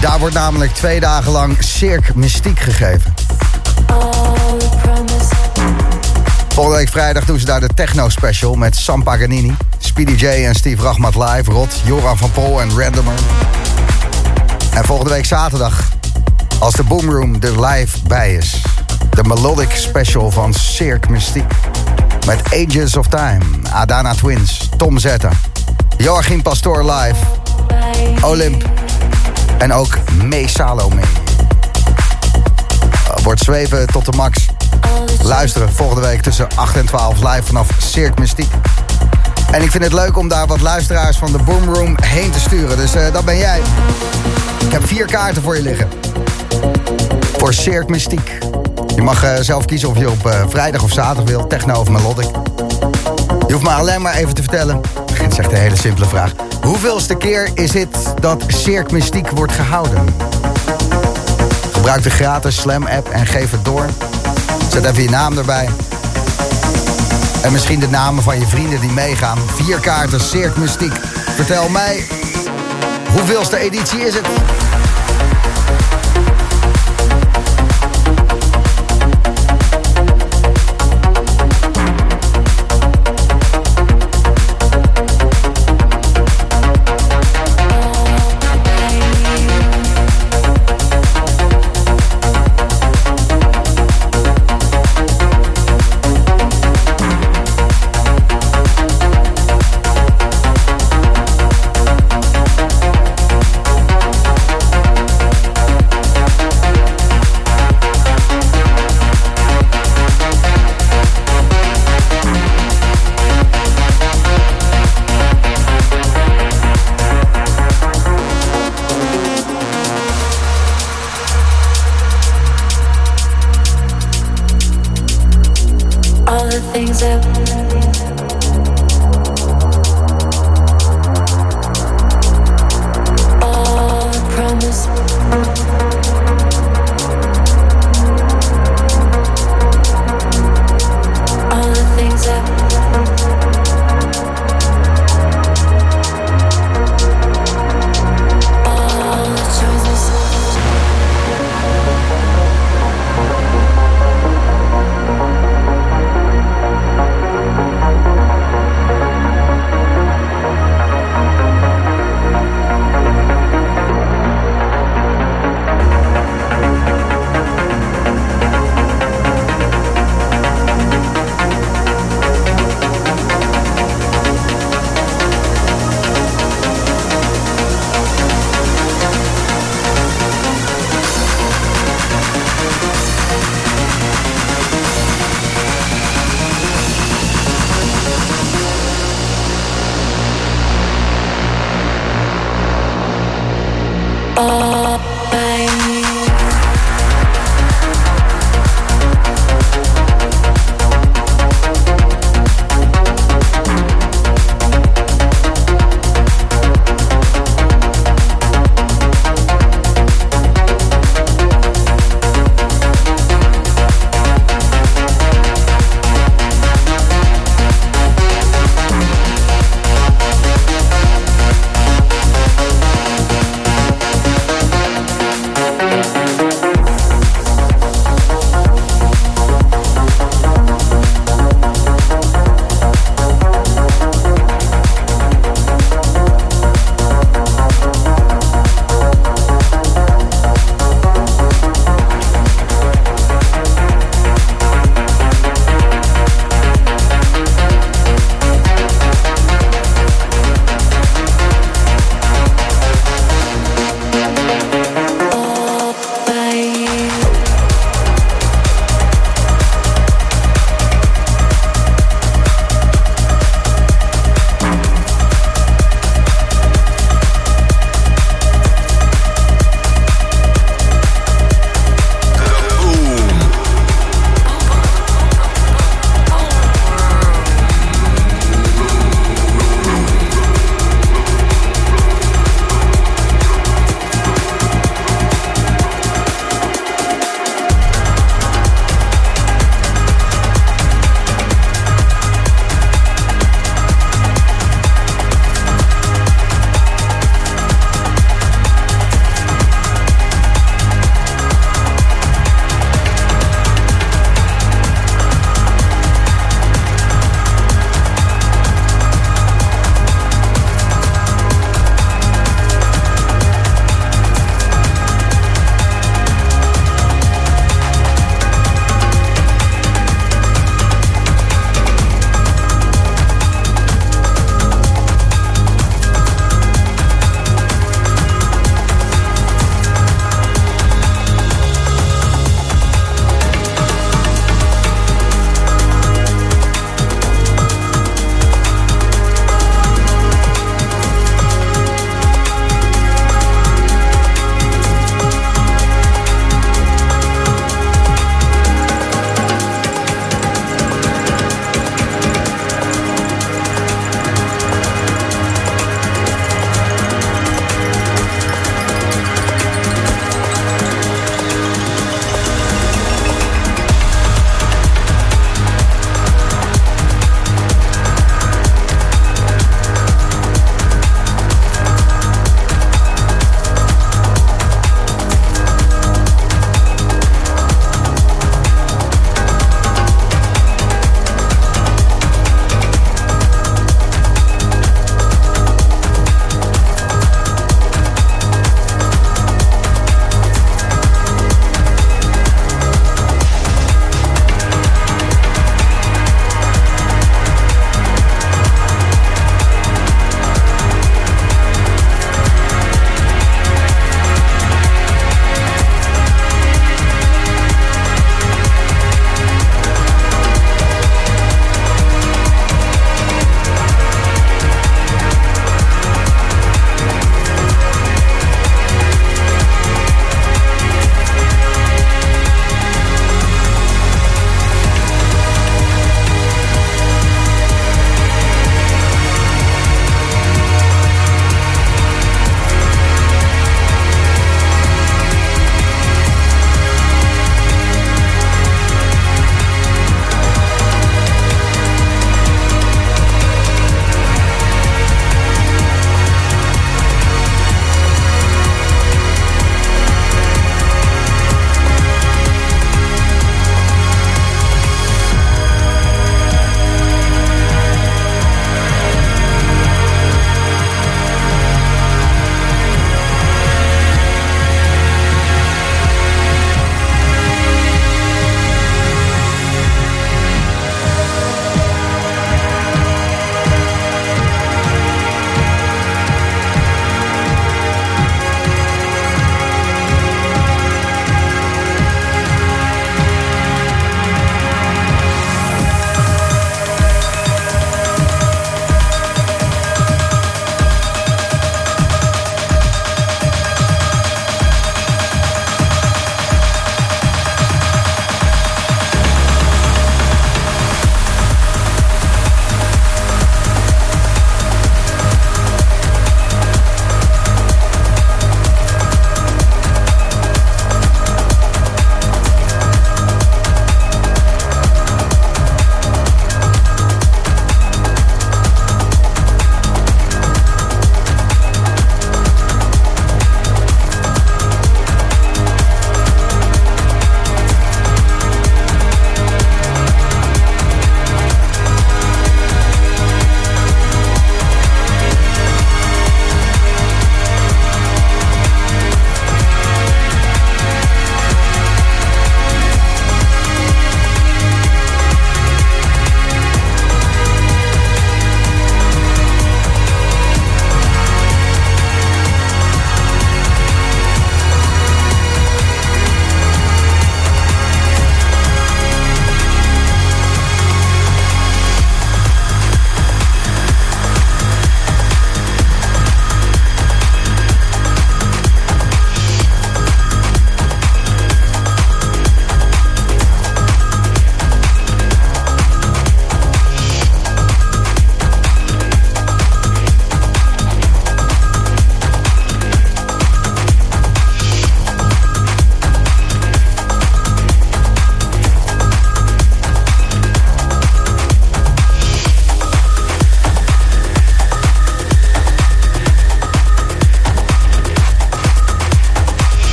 Daar 0.00 0.18
wordt 0.18 0.34
namelijk 0.34 0.74
twee 0.74 1.00
dagen 1.00 1.32
lang 1.32 1.56
Cirque 1.62 2.12
Mystiek 2.14 2.60
gegeven. 2.60 3.09
Volgende 6.60 6.84
week 6.84 6.92
vrijdag 6.92 7.24
doen 7.24 7.38
ze 7.38 7.44
daar 7.44 7.60
de 7.60 7.68
Techno 7.74 8.08
Special 8.08 8.54
met 8.54 8.76
Sam 8.76 9.02
Paganini, 9.02 9.56
Speedy 9.78 10.12
J 10.12 10.26
en 10.26 10.54
Steve 10.54 10.82
Rachmat 10.82 11.14
live, 11.14 11.50
Rod, 11.50 11.82
Joran 11.84 12.18
van 12.18 12.30
Pol 12.30 12.60
en 12.60 12.80
Randomer. 12.80 13.14
En 14.74 14.84
volgende 14.84 15.10
week 15.10 15.24
zaterdag, 15.24 15.88
als 16.58 16.74
de 16.74 16.82
Boomroom 16.82 17.36
er 17.40 17.66
live 17.66 17.98
bij 18.06 18.34
is, 18.34 18.62
de 19.10 19.24
Melodic 19.24 19.70
Special 19.70 20.30
van 20.30 20.54
Cirque 20.54 21.10
Mystiek. 21.10 21.52
Met 22.26 22.42
Ages 22.44 22.96
of 22.96 23.06
Time, 23.06 23.44
Adana 23.72 24.14
Twins, 24.14 24.68
Tom 24.76 24.98
Zetta, 24.98 25.30
Joachim 25.96 26.42
Pastoor 26.42 26.92
live, 26.92 27.24
Olymp 28.20 28.64
en 29.58 29.72
ook 29.72 29.98
May 30.24 30.46
Salome. 30.46 31.02
Wordt 33.22 33.40
zweven 33.40 33.86
tot 33.86 34.04
de 34.04 34.16
max. 34.16 34.49
Luisteren 35.30 35.72
volgende 35.72 36.06
week 36.06 36.22
tussen 36.22 36.48
8 36.54 36.76
en 36.76 36.86
12 36.86 37.18
live 37.18 37.42
vanaf 37.42 37.68
Cirque 37.78 38.20
Mystiek. 38.20 38.52
En 39.50 39.62
ik 39.62 39.70
vind 39.70 39.84
het 39.84 39.92
leuk 39.92 40.16
om 40.16 40.28
daar 40.28 40.46
wat 40.46 40.60
luisteraars 40.60 41.16
van 41.16 41.32
de 41.32 41.38
Boomroom 41.38 41.96
heen 42.02 42.30
te 42.30 42.40
sturen. 42.40 42.76
Dus 42.76 42.94
uh, 42.94 43.12
dat 43.12 43.24
ben 43.24 43.38
jij. 43.38 43.60
Ik 44.66 44.72
heb 44.72 44.86
vier 44.86 45.06
kaarten 45.06 45.42
voor 45.42 45.56
je 45.56 45.62
liggen. 45.62 45.88
Voor 47.38 47.54
Cirque 47.54 47.90
Mystiek. 47.90 48.38
Je 48.94 49.02
mag 49.02 49.24
uh, 49.24 49.34
zelf 49.40 49.64
kiezen 49.64 49.88
of 49.88 49.98
je 49.98 50.10
op 50.10 50.26
uh, 50.26 50.44
vrijdag 50.48 50.82
of 50.82 50.92
zaterdag 50.92 51.24
wil, 51.24 51.46
techno 51.46 51.80
of 51.80 51.88
melodic. 51.88 52.30
Je 53.46 53.52
hoeft 53.52 53.64
maar 53.64 53.78
alleen 53.78 54.02
maar 54.02 54.14
even 54.14 54.34
te 54.34 54.42
vertellen. 54.42 54.80
Het 55.22 55.32
is 55.32 55.38
echt 55.38 55.52
een 55.52 55.58
hele 55.58 55.76
simpele 55.76 56.06
vraag. 56.06 56.32
Hoeveelste 56.62 57.14
keer 57.14 57.50
is 57.54 57.72
het 57.72 58.14
dat 58.20 58.44
Cirque 58.46 58.94
Mystiek 58.94 59.30
wordt 59.30 59.52
gehouden? 59.52 60.04
Gebruik 61.72 62.02
de 62.02 62.10
gratis 62.10 62.56
Slam 62.56 62.86
app 62.86 63.08
en 63.08 63.26
geef 63.26 63.50
het 63.50 63.64
door. 63.64 63.86
Zet 64.70 64.84
even 64.84 65.02
je 65.02 65.10
naam 65.10 65.38
erbij. 65.38 65.68
En 67.42 67.52
misschien 67.52 67.80
de 67.80 67.88
namen 67.88 68.22
van 68.22 68.38
je 68.38 68.46
vrienden 68.46 68.80
die 68.80 68.90
meegaan. 68.90 69.38
Vier 69.54 69.78
kaarten 69.78 70.20
Cirque 70.20 70.60
Mystiek. 70.60 70.92
Vertel 71.34 71.68
mij, 71.68 72.06
hoeveelste 73.12 73.58
editie 73.58 74.00
is 74.00 74.14
het? 74.14 74.26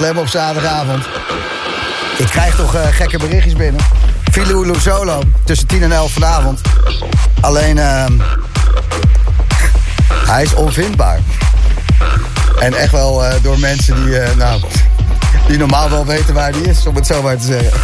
Slam 0.00 0.18
op 0.18 0.28
zaterdagavond. 0.28 1.04
Ik 2.18 2.26
krijg 2.26 2.56
toch 2.56 2.74
eh, 2.74 2.86
gekke 2.90 3.18
berichtjes 3.18 3.52
binnen. 3.52 3.80
Filulu 4.32 4.74
Solo, 4.80 5.22
tussen 5.44 5.66
10 5.66 5.82
en 5.82 5.92
11 5.92 6.12
vanavond. 6.12 6.60
Alleen, 7.40 7.78
ehm, 7.78 8.12
hij 10.26 10.42
is 10.42 10.54
onvindbaar. 10.54 11.18
En 12.58 12.74
echt 12.74 12.92
wel 12.92 13.24
eh, 13.24 13.34
door 13.42 13.58
mensen 13.58 14.04
die, 14.04 14.18
eh, 14.18 14.36
nou, 14.36 14.60
die 15.46 15.58
normaal 15.58 15.90
wel 15.90 16.06
weten 16.06 16.34
waar 16.34 16.52
die 16.52 16.62
is, 16.62 16.86
om 16.86 16.94
het 16.94 17.06
zo 17.06 17.22
maar 17.22 17.36
te 17.36 17.46
zeggen. 17.46 17.80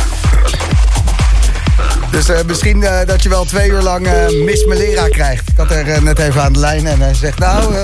Dus 2.10 2.28
misschien 2.46 2.80
dat 3.06 3.22
je 3.22 3.28
wel 3.28 3.44
twee 3.44 3.68
uur 3.68 3.82
lang 3.82 4.06
eh 4.06 4.44
Miss 4.44 4.64
Melera 4.64 5.08
krijgt. 5.08 5.45
Ik 5.56 5.62
had 5.62 5.70
er 5.70 5.88
eh, 5.90 6.00
net 6.02 6.18
even 6.18 6.42
aan 6.42 6.52
de 6.52 6.58
lijn 6.58 6.86
en 6.86 7.00
hij 7.00 7.14
zegt... 7.14 7.38
Nou, 7.38 7.74
eh, 7.74 7.82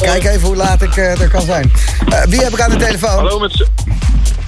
kijk 0.00 0.24
even 0.24 0.46
hoe 0.46 0.56
laat 0.56 0.82
ik 0.82 0.96
eh, 0.96 1.20
er 1.20 1.28
kan 1.28 1.40
zijn. 1.42 1.72
Wie 2.28 2.40
heb 2.42 2.52
ik 2.52 2.60
aan 2.60 2.70
de 2.70 2.76
telefoon? 2.76 3.10
Hallo, 3.10 3.38
met, 3.38 3.66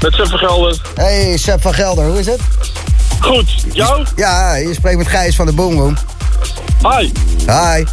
met 0.03 0.15
Sef 0.15 0.29
van 0.29 0.39
Gelder. 0.39 0.83
Hey, 0.95 1.37
Seb 1.37 1.62
van 1.62 1.75
Gelder, 1.75 2.07
hoe 2.07 2.19
is 2.19 2.27
het? 2.27 2.41
Goed, 3.20 3.55
jou? 3.73 4.07
Ja, 4.16 4.55
je 4.55 4.75
spreekt 4.75 4.97
met 4.97 5.07
Gijs 5.09 5.37
van 5.37 5.47
de 5.47 5.53
Boom 5.53 5.77
Boom. 5.77 5.97
Hi. 6.83 7.11
Hi. 7.47 7.85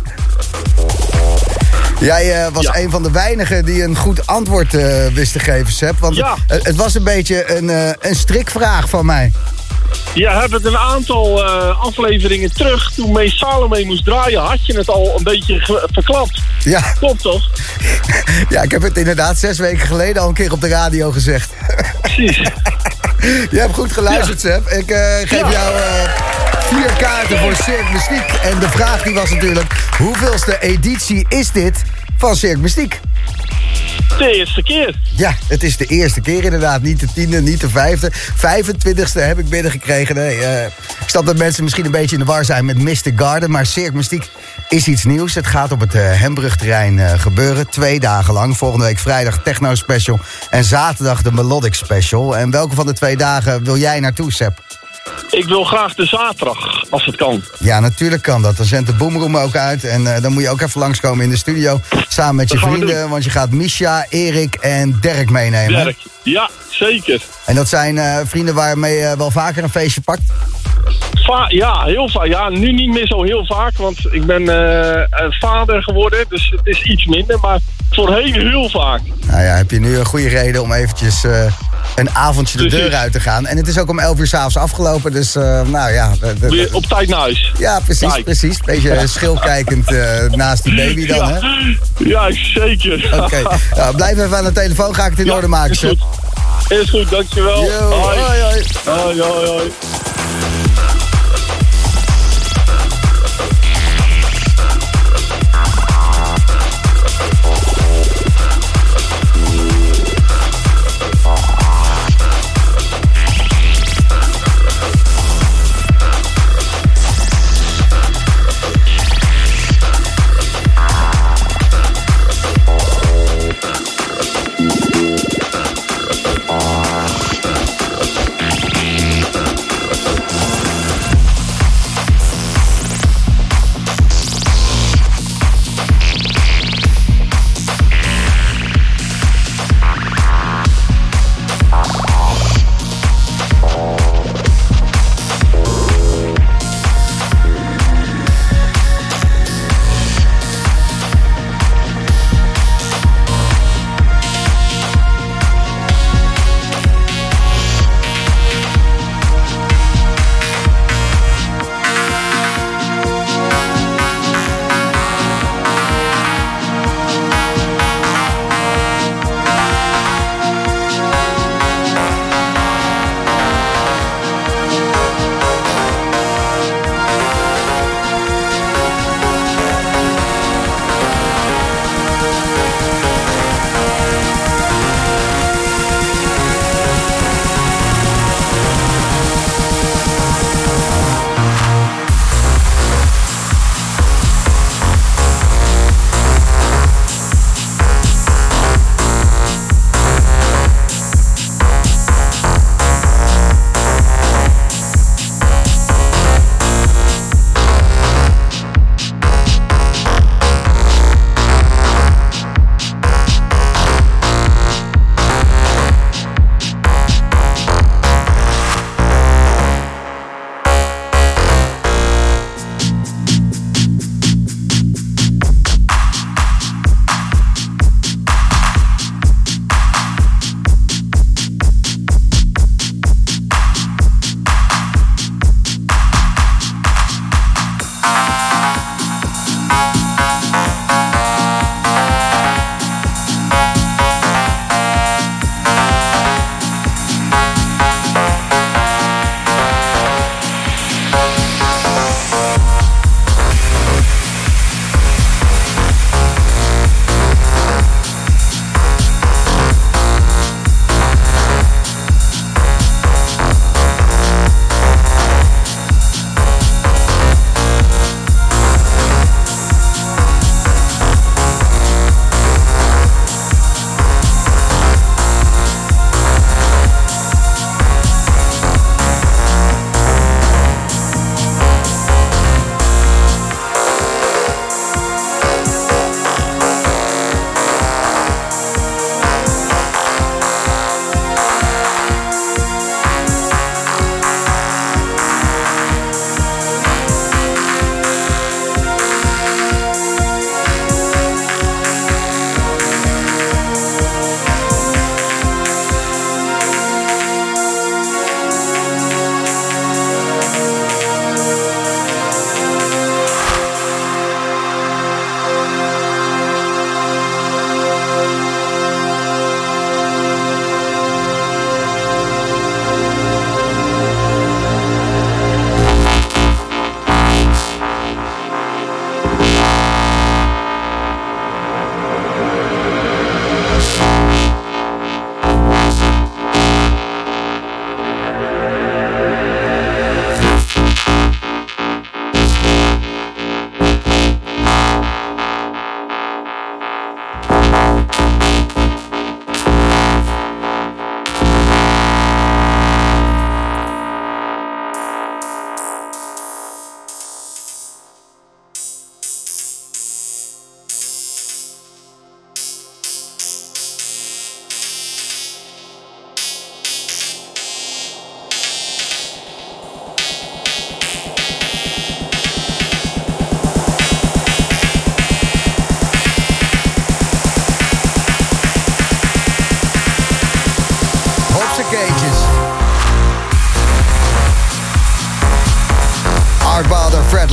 Jij 1.99 2.49
was 2.53 2.63
Ja. 2.63 2.75
een 2.75 2.91
van 2.91 3.03
de 3.03 3.11
weinigen 3.11 3.65
die 3.65 3.83
een 3.83 3.95
goed 3.97 4.27
antwoord 4.27 4.73
eh, 4.73 5.07
wist 5.13 5.31
te 5.31 5.39
geven, 5.39 5.73
Seb. 5.73 5.99
Want 5.99 6.15
Ja. 6.15 6.35
het, 6.47 6.65
het 6.65 6.75
was 6.75 6.95
een 6.95 7.03
beetje 7.03 7.55
een, 7.57 7.95
een 7.99 8.15
strikvraag 8.15 8.89
van 8.89 9.05
mij. 9.05 9.31
Je 10.13 10.29
hebt 10.29 10.51
het 10.51 10.65
een 10.65 10.77
aantal 10.77 11.45
eh, 11.45 11.79
afleveringen 11.79 12.53
terug, 12.53 12.91
toen 12.91 13.11
Mee 13.11 13.29
Salome 13.29 13.83
moest 13.83 14.05
draaien, 14.05 14.41
had 14.41 14.65
je 14.65 14.77
het 14.77 14.89
al 14.89 15.13
een 15.17 15.23
beetje 15.23 15.85
verklapt. 15.91 16.41
Ja, 16.63 16.79
Klopt 16.99 17.21
toch? 17.21 17.49
ja, 18.49 18.61
ik 18.61 18.71
heb 18.71 18.81
het 18.81 18.97
inderdaad 18.97 19.37
zes 19.37 19.57
weken 19.59 19.87
geleden 19.87 20.21
al 20.21 20.27
een 20.27 20.33
keer 20.33 20.51
op 20.51 20.61
de 20.61 20.67
radio 20.67 21.11
gezegd. 21.11 21.51
Precies. 22.01 22.37
Je 23.51 23.59
hebt 23.59 23.73
goed 23.73 23.91
geluisterd, 23.93 24.39
Seb. 24.39 24.67
Ik 24.67 24.89
eh, 24.89 25.17
geef 25.17 25.39
Ja. 25.39 25.51
jou 25.51 25.75
eh, 25.75 26.09
vier 26.59 26.91
kaarten 26.97 27.39
voor 27.39 27.55
Cirque 27.55 27.91
Mystiek. 27.93 28.39
En 28.43 28.59
de 28.59 28.69
vraag 28.69 29.03
die 29.03 29.13
was 29.13 29.29
natuurlijk... 29.29 29.73
hoeveelste 29.97 30.59
editie 30.61 31.25
is 31.29 31.51
dit 31.51 31.81
van 32.17 32.35
Cirque 32.35 32.59
Mystiek? 32.61 32.99
De 34.17 34.31
eerste 34.31 34.63
keer. 34.63 34.95
Ja, 35.15 35.35
het 35.47 35.63
is 35.63 35.77
de 35.77 35.85
eerste 35.85 36.21
keer 36.21 36.43
inderdaad. 36.43 36.81
Niet 36.81 36.99
de 36.99 37.07
tiende, 37.13 37.41
niet 37.41 37.61
de 37.61 37.69
vijfde. 37.69 38.11
25ste 38.35 39.19
heb 39.19 39.39
ik 39.39 39.49
binnengekregen. 39.49 40.15
Nee, 40.15 40.37
eh, 40.37 40.65
ik 40.65 41.09
snap 41.09 41.25
dat 41.25 41.37
mensen 41.37 41.63
misschien 41.63 41.85
een 41.85 41.91
beetje 41.91 42.15
in 42.15 42.21
de 42.21 42.31
war 42.31 42.45
zijn 42.45 42.65
met 42.65 42.77
Mr. 42.77 43.11
Garden. 43.15 43.51
Maar 43.51 43.65
Cirque 43.65 43.95
Mystiek 43.95 44.29
is 44.69 44.87
iets 44.87 45.03
nieuws. 45.03 45.35
Het 45.35 45.47
gaat 45.47 45.71
op 45.71 45.79
het 45.79 45.95
eh 45.95 46.01
Hembrugterrein 46.21 46.99
eh, 46.99 47.19
gebeuren. 47.19 47.69
Twee 47.69 47.99
dagen 47.99 48.33
lang. 48.33 48.57
Volgende 48.57 48.85
week 48.85 48.99
vrijdag 48.99 49.43
Techno 49.43 49.75
Special. 49.75 50.19
En 50.49 50.63
zaterdag 50.63 51.21
de 51.21 51.31
Melodic 51.31 51.73
Special. 51.73 52.37
En 52.37 52.51
welke 52.51 52.75
van 52.75 52.85
de 52.85 52.93
twee 52.93 53.17
dagen 53.17 53.63
wil 53.63 53.77
jij 53.77 53.99
naartoe, 53.99 54.31
Seb? 54.31 54.63
Ik 55.29 55.45
wil 55.45 55.63
graag 55.63 55.93
de 55.93 56.05
zaterdag, 56.05 56.83
als 56.89 57.05
het 57.05 57.15
kan. 57.15 57.43
Ja, 57.59 57.79
natuurlijk 57.79 58.21
kan 58.21 58.41
dat. 58.41 58.57
Dan 58.57 58.65
zendt 58.65 58.87
de 58.87 58.95
Boomroom 58.95 59.37
ook 59.37 59.55
uit. 59.55 59.83
En 59.83 60.15
eh, 60.15 60.21
dan 60.21 60.33
moet 60.33 60.43
je 60.43 60.49
ook 60.49 60.61
even 60.61 60.79
langskomen 60.79 61.23
in 61.23 61.29
de 61.29 61.37
studio. 61.37 61.79
Samen 62.07 62.35
met 62.35 62.51
je 62.51 62.59
Dat 62.59 62.69
vrienden. 62.69 63.09
Want 63.09 63.23
je 63.23 63.29
gaat 63.29 63.51
Misha, 63.51 64.05
Erik 64.09 64.55
en 64.55 64.97
Dirk 65.01 65.29
meenemen. 65.29 65.83
Werk. 65.83 65.97
Ja, 66.23 66.49
zeker. 66.69 67.21
En 67.45 67.55
dat 67.55 67.67
zijn 67.67 67.97
eh, 67.97 68.17
vrienden 68.25 68.53
waarmee 68.55 68.95
je 68.95 69.17
wel 69.17 69.31
vaker 69.31 69.63
een 69.63 69.69
feestje 69.69 70.01
pakt? 70.01 70.21
Va 71.13 71.45
ja, 71.47 71.83
heel 71.83 72.09
vaak. 72.09 72.25
Ja, 72.25 72.49
nu 72.49 72.71
niet 72.71 72.93
meer 72.93 73.07
zo 73.07 73.23
heel 73.23 73.45
vaak, 73.45 73.77
want 73.77 74.13
ik 74.13 74.25
ben 74.25 74.49
eh, 74.49 75.25
vader 75.29 75.83
geworden, 75.83 76.25
dus 76.29 76.53
het 76.55 76.67
is 76.67 76.83
iets 76.83 77.05
minder. 77.05 77.39
Maar 77.39 77.59
voorheen 77.91 78.33
heel 78.33 78.69
vaak. 78.69 79.01
Nou 79.25 79.43
ja, 79.43 79.55
heb 79.55 79.71
je 79.71 79.79
nu 79.79 79.97
een 79.97 80.05
goede 80.05 80.27
reden 80.27 80.61
om 80.61 80.71
eventjes 80.71 81.23
een 81.95 82.09
avondje 82.09 82.57
de 82.57 82.63
Precies. 82.65 82.85
deur 82.85 82.95
uit 82.97 83.11
te 83.11 83.19
gaan. 83.19 83.45
En 83.45 83.57
het 83.57 83.67
is 83.67 83.77
ook 83.77 83.89
om 83.89 83.99
11 83.99 84.19
uur 84.19 84.27
s'avonds 84.27 84.57
afgelopen, 84.57 85.11
dus 85.11 85.35
eh, 85.35 85.61
nou 85.61 85.91
ja. 85.91 86.11
Weer 86.39 86.69
op 86.71 86.85
tijd 86.85 87.09
naar 87.09 87.19
huis. 87.19 87.51
ja, 87.57 87.79
precies, 87.79 88.11
Kijk. 88.11 88.23
precies. 88.23 88.57
Beetje 88.65 89.07
schilkijkend 89.07 89.93
eh, 89.93 90.29
naast 90.31 90.63
die 90.63 90.75
baby 90.75 91.05
dan, 91.07 91.29
hè? 91.29 91.37
Ja, 91.39 91.47
ja 91.97 92.31
zeker. 92.53 93.19
Oké, 93.23 93.41
nou, 93.77 93.95
blijf 93.95 94.17
even 94.17 94.37
aan 94.37 94.43
de 94.43 94.51
telefoon, 94.51 94.95
ga 94.95 95.03
ik 95.03 95.09
het 95.09 95.19
in 95.19 95.25
Ja, 95.25 95.33
orde 95.33 95.47
maken, 95.47 95.71
is 95.71 95.79
goed. 95.79 95.99
Is 96.67 96.89
goed, 96.89 97.09
dankjewel. 97.09 97.63
Yo, 97.63 97.69
hoi. 97.71 98.19
hoi, 98.19 98.41
hoi. 98.41 98.63
Hoi, 98.85 99.21
hoi, 99.21 99.71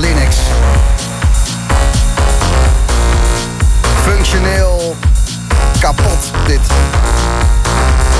Linux. 0.02 0.36
Functioneel 4.02 4.96
kapot 5.80 6.30
dit. 6.46 6.60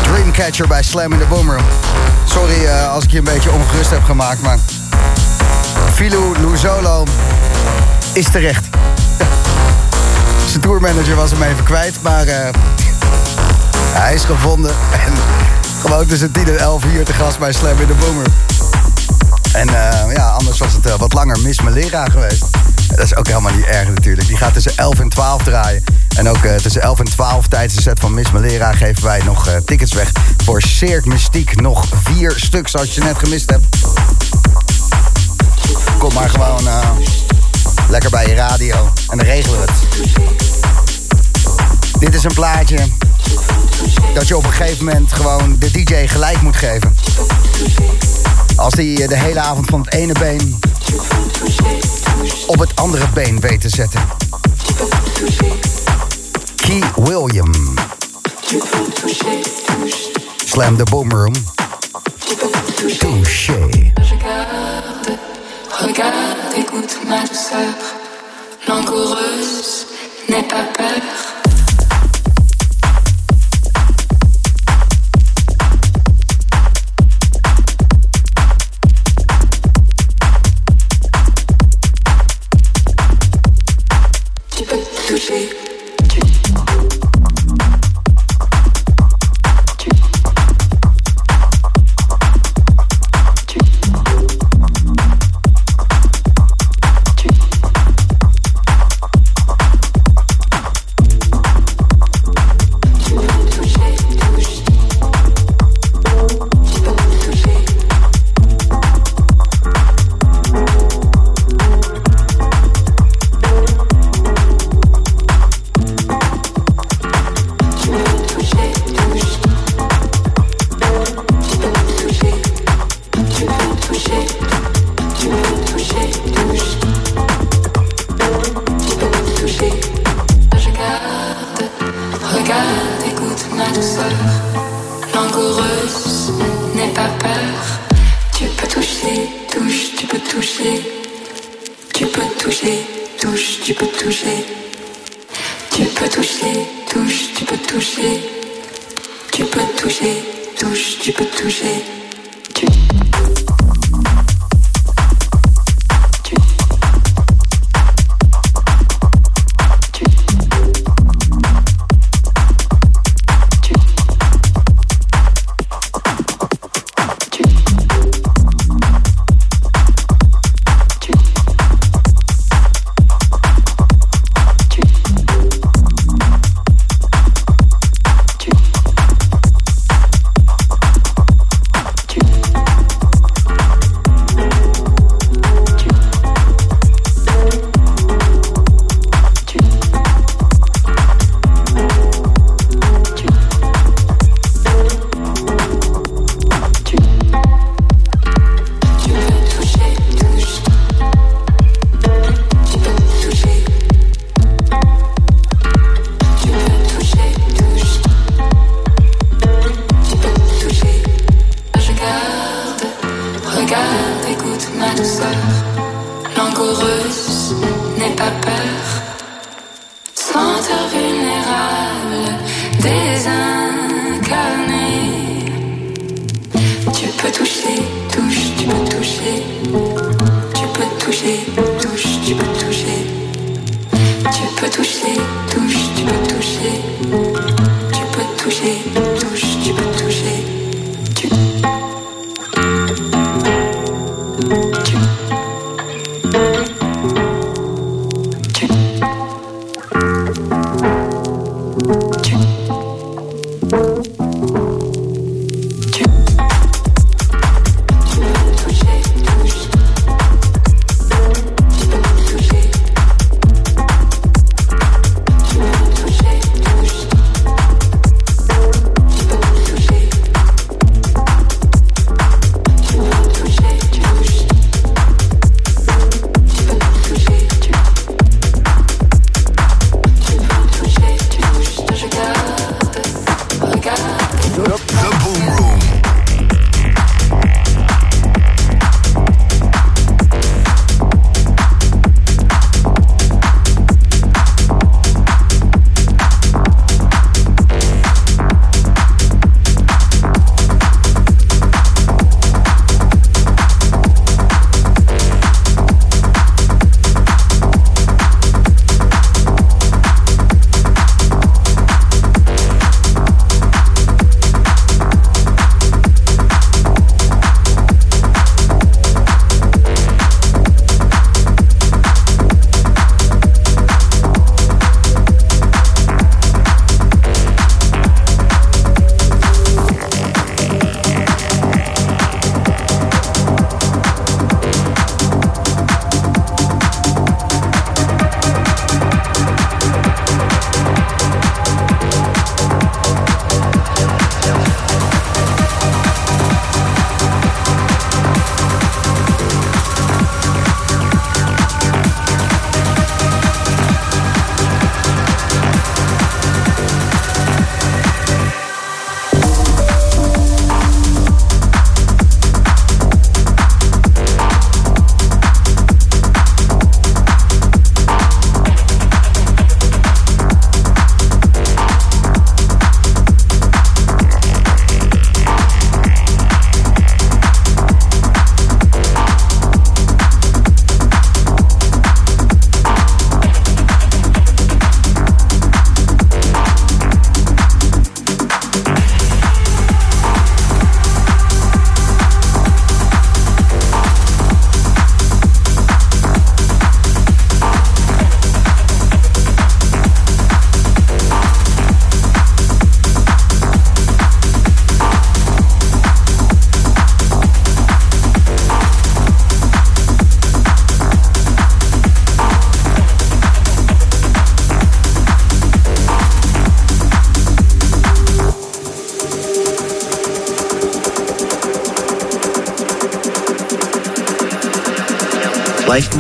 Dreamcatcher 0.03 0.67
bij 0.67 0.83
Slam 0.83 1.13
in 1.13 1.19
the 1.19 1.25
Boomroom. 1.25 1.65
Sorry 2.25 2.65
eh, 2.65 2.93
als 2.93 3.05
ik 3.05 3.11
je 3.11 3.19
een 3.19 3.25
beetje 3.25 3.51
ongerust 3.51 3.91
heb 3.91 4.05
gemaakt, 4.05 4.43
maar... 4.43 4.59
Filou 5.95 6.39
Luzolo 6.39 7.05
is 8.13 8.31
terecht. 8.31 8.65
Zijn 10.49 10.61
tourmanager 10.61 11.17
was 11.17 11.31
hem 11.31 11.43
even 11.43 11.65
kwijt, 11.65 11.95
maar 12.03 12.27
eh, 12.27 12.49
hij 13.93 14.15
is 14.15 14.25
gevonden. 14.25 14.75
En 14.93 15.13
gewoon 15.81 16.07
tussen 16.07 16.33
10 16.33 16.49
en 16.49 16.59
11 16.59 16.83
hier 16.83 17.05
te 17.05 17.13
gast 17.13 17.39
bij 17.39 17.53
Slam 17.53 17.81
in 17.81 17.87
the 17.87 17.95
Boomer. 17.95 18.27
En 19.53 19.69
uh, 19.69 20.15
ja, 20.15 20.29
anders 20.29 20.59
was 20.59 20.73
het 20.73 20.97
wat 20.97 21.13
langer 21.13 21.41
Miss 21.41 21.61
Melera 21.61 22.05
geweest. 22.05 22.45
Dat 22.89 23.05
is 23.05 23.17
ook 23.17 23.27
helemaal 23.27 23.53
niet 23.53 23.65
erg 23.65 23.89
natuurlijk. 23.89 24.29
Die 24.29 24.37
gaat 24.37 24.53
tussen 24.53 24.73
11 24.77 24.99
en 24.99 25.09
12 25.09 25.43
draaien. 25.43 25.85
En 26.17 26.29
ook 26.29 26.45
uh, 26.45 26.55
tussen 26.55 26.83
11 26.83 26.99
en 26.99 27.05
12 27.05 27.49
tijdens 27.49 27.75
de 27.75 27.83
set 27.83 28.01
van 28.01 28.15
Miss 28.15 28.31
Malera 28.31 28.73
geven 28.73 29.05
wij 29.05 29.21
nog 29.25 29.49
tickets 29.65 29.93
weg 29.93 30.13
voor 30.45 30.63
Cirque 30.63 31.09
Mystiek. 31.09 31.61
Nog 31.61 31.87
vier 32.03 32.33
stuks 32.37 32.77
als 32.77 32.95
je 32.95 33.03
net 33.03 33.19
gemist 33.19 33.51
hebt. 33.51 33.77
Kom 35.99 36.15
maar 36.15 36.31
gewoon 36.31 36.69
lekker 37.89 38.11
bij 38.11 38.27
je 38.27 38.35
radio 38.35 38.93
en 39.11 39.17
dan 39.17 39.27
regelen 39.27 39.61
we 39.61 39.67
het. 39.67 39.81
Dit 41.99 42.15
is 42.15 42.25
een 42.25 42.35
plaatje 42.35 42.79
dat 44.15 44.29
je 44.29 44.37
op 44.37 44.45
een 44.45 44.53
gegeven 44.53 44.85
moment 44.85 45.13
gewoon 45.13 45.57
de 45.59 45.71
DJ 45.71 46.07
gelijk 46.07 46.43
moet 46.43 46.57
geven. 46.57 46.95
Als 48.57 48.75
hij 48.75 49.07
de 49.07 49.17
hele 49.17 49.41
avond 49.41 49.67
van 49.67 49.81
het 49.81 49.95
ene 49.95 50.13
been 50.13 50.59
op 52.47 52.59
het 52.59 52.77
andere 52.77 53.09
been 53.15 53.41
weet 53.41 53.61
te 53.61 53.69
zetten. 53.69 54.01
Key 56.57 56.83
William. 56.97 57.53
Slam 60.45 60.77
the 60.77 60.85
Boom 60.91 61.11
Room. 61.11 61.35
Touché. 62.99 63.69
Regarde, 63.95 65.19
regarde, 65.71 66.55
écoute 66.57 66.99
ma 67.07 67.19
douceur. 67.19 67.75
Langoureuse, 68.67 69.87
n'aie 70.29 70.47
pas 70.47 70.65
peur. 70.73 71.32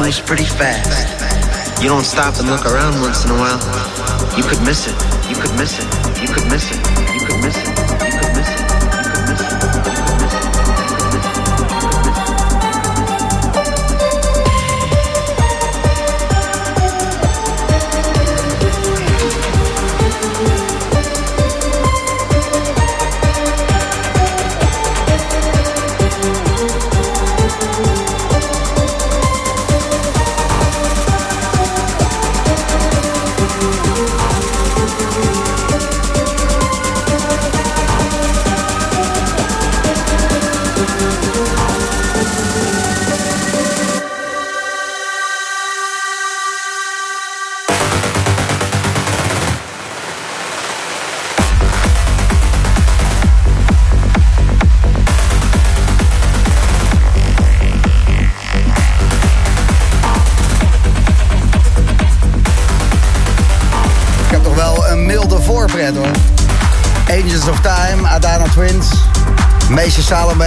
Life 0.02 0.26
pretty 0.26 0.42
fast. 0.42 1.80
You 1.80 1.88
don't 1.88 2.02
stop 2.02 2.34
and 2.40 2.48
look 2.48 2.66
around 2.66 3.00
once 3.02 3.24
in 3.24 3.30
a 3.30 3.34
while. 3.34 3.60
You 4.36 4.42
could 4.42 4.60
miss 4.66 4.88
it. 4.88 5.30
You 5.30 5.36
could 5.36 5.56
miss 5.56 5.78
it. 5.78 5.91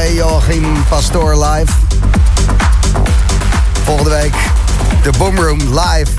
Joachim 0.04 0.84
Pastoor 0.90 1.46
live. 1.46 1.72
Volgende 3.84 4.10
week 4.10 4.34
de 5.04 5.12
Boomroom 5.18 5.60
live. 5.60 6.12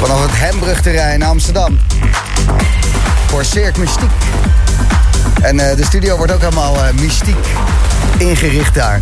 Vanaf 0.00 0.22
het 0.22 0.30
Hembrugterrein 0.32 1.22
Amsterdam. 1.22 1.78
Voor 3.26 3.44
Cirque 3.44 3.80
Mystiek. 3.80 4.10
En 5.42 5.70
eh, 5.70 5.76
de 5.76 5.84
studio 5.84 6.16
wordt 6.16 6.32
ook 6.32 6.40
helemaal 6.40 6.84
eh, 6.84 6.92
mystiek 6.92 7.46
ingericht 8.18 8.74
daar. 8.74 9.00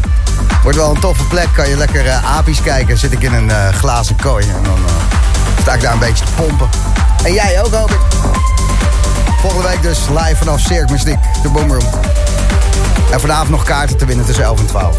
Wordt 0.62 0.78
wel 0.78 0.90
een 0.90 1.00
toffe 1.00 1.24
plek, 1.24 1.48
kan 1.54 1.68
je 1.68 1.76
lekker 1.76 2.06
eh 2.06 2.36
apies 2.36 2.62
kijken. 2.62 2.98
Zit 2.98 3.12
ik 3.12 3.22
in 3.22 3.32
een 3.32 3.74
glazen 3.74 4.16
kooi 4.16 4.46
en 4.46 4.62
dan 4.62 4.78
sta 5.60 5.74
ik 5.74 5.80
daar 5.80 5.92
een 5.92 5.98
beetje 5.98 6.24
te 6.24 6.32
pompen. 6.36 6.68
En 7.24 7.32
jij 7.32 7.62
ook 7.62 7.74
hoop 7.74 7.90
ik. 7.90 8.00
Volgende 9.40 9.68
week 9.68 9.82
dus 9.82 9.98
live 10.08 10.36
vanaf 10.36 10.60
Cirque 10.60 10.92
Mystiek, 10.92 11.18
de 11.42 11.48
Boomroom. 11.48 12.07
En 13.10 13.20
vanavond 13.20 13.48
nog 13.48 13.64
kaarten 13.64 13.96
te 13.96 14.04
winnen 14.04 14.24
tussen 14.26 14.44
11 14.44 14.58
en 14.58 14.66
12. 14.66 14.96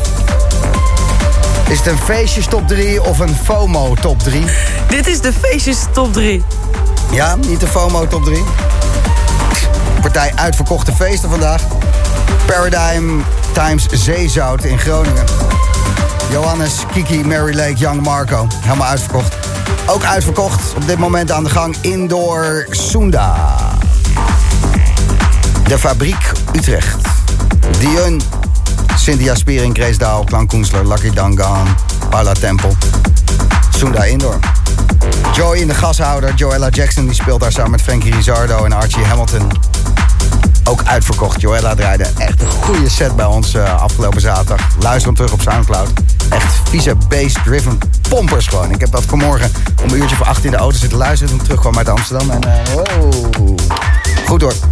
Is 1.70 1.78
het 1.78 1.88
een 1.88 1.98
feestjes 1.98 2.46
top 2.46 2.68
3 2.68 3.04
of 3.04 3.20
een 3.20 3.36
FOMO 3.44 3.96
top 3.96 4.24
3? 4.24 4.46
Dit 4.88 5.08
is 5.08 5.22
de 5.22 5.34
feestjes 5.34 5.78
top 5.92 6.14
3. 6.14 6.44
Ja, 7.12 7.36
niet 7.36 7.60
de 7.60 7.68
FOMO 7.68 8.08
top 8.08 8.24
3. 8.24 8.44
Partij 10.02 10.32
uitverkochte 10.36 10.92
feesten 10.92 11.30
vandaag. 11.30 11.62
Paradigm 12.46 13.20
Times 13.52 13.86
Zeezout 13.92 14.64
in 14.64 14.80
Groningen. 14.80 15.24
Johannes, 16.32 16.84
Kiki, 16.92 17.24
Mary 17.24 17.56
Lake, 17.56 17.74
Young 17.76 18.02
Marco. 18.02 18.48
Helemaal 18.62 18.88
uitverkocht. 18.88 19.36
Ook 19.86 20.04
uitverkocht 20.04 20.74
op 20.76 20.88
dit 20.88 20.98
moment 20.98 21.32
aan 21.32 21.44
de 21.44 21.50
gang 21.50 21.76
Indoor 21.82 22.68
Sunda. 22.70 23.58
De 25.64 25.80
Fabriek 25.80 26.32
Utrecht. 26.54 26.99
Dion, 27.80 28.22
Cynthia 28.98 29.36
Spiering, 29.36 29.74
Grace 29.74 29.98
Daal, 29.98 30.24
Klan 30.24 30.48
Koensler, 30.48 30.88
Lucky 30.88 31.10
Dangan, 31.10 31.68
Paula 32.10 32.34
Tempel. 32.34 32.76
Sunda 33.78 34.04
Indoor. 34.04 34.40
Joy 35.34 35.58
in 35.58 35.68
de 35.68 35.74
gashouder, 35.74 36.34
Joella 36.34 36.70
Jackson, 36.70 37.06
die 37.06 37.14
speelt 37.14 37.40
daar 37.40 37.52
samen 37.52 37.72
met 37.72 37.82
Frankie 37.82 38.14
Rizzardo 38.14 38.66
en 38.66 38.72
Archie 38.72 39.04
Hamilton. 39.04 39.52
Ook 40.64 40.84
uitverkocht. 40.84 41.42
Joella 41.42 41.76
draaide 41.76 42.08
echt 42.18 42.42
een 42.42 42.52
goede 42.52 42.90
set 42.90 43.16
bij 43.16 43.26
ons 43.26 43.54
eh, 43.54 43.82
afgelopen 43.82 44.22
zaterdag. 44.22 44.68
Luister 44.80 45.06
hem 45.06 45.16
terug 45.16 45.32
op 45.32 45.42
Soundcloud. 45.42 45.90
Echt 46.30 46.70
vieze 46.70 46.96
bass-driven 47.10 47.78
pompers 48.10 48.48
gewoon. 48.48 48.72
Ik 48.72 48.80
heb 48.80 48.92
dat 48.92 49.04
vanmorgen 49.04 49.52
om 49.84 49.90
een 49.90 49.98
uurtje 49.98 50.16
voor 50.16 50.26
acht 50.26 50.46
in 50.46 50.52
de 50.52 50.58
auto 50.58 50.78
zitten 50.78 50.98
luisteren... 50.98 51.38
toen 51.38 51.72
ik 51.72 51.78
uit 51.78 51.90
Amsterdam. 51.90 52.30
En 52.30 52.44
eh, 52.44 52.74
wow. 52.74 53.60
Goed 54.26 54.42
hoor. 54.42 54.69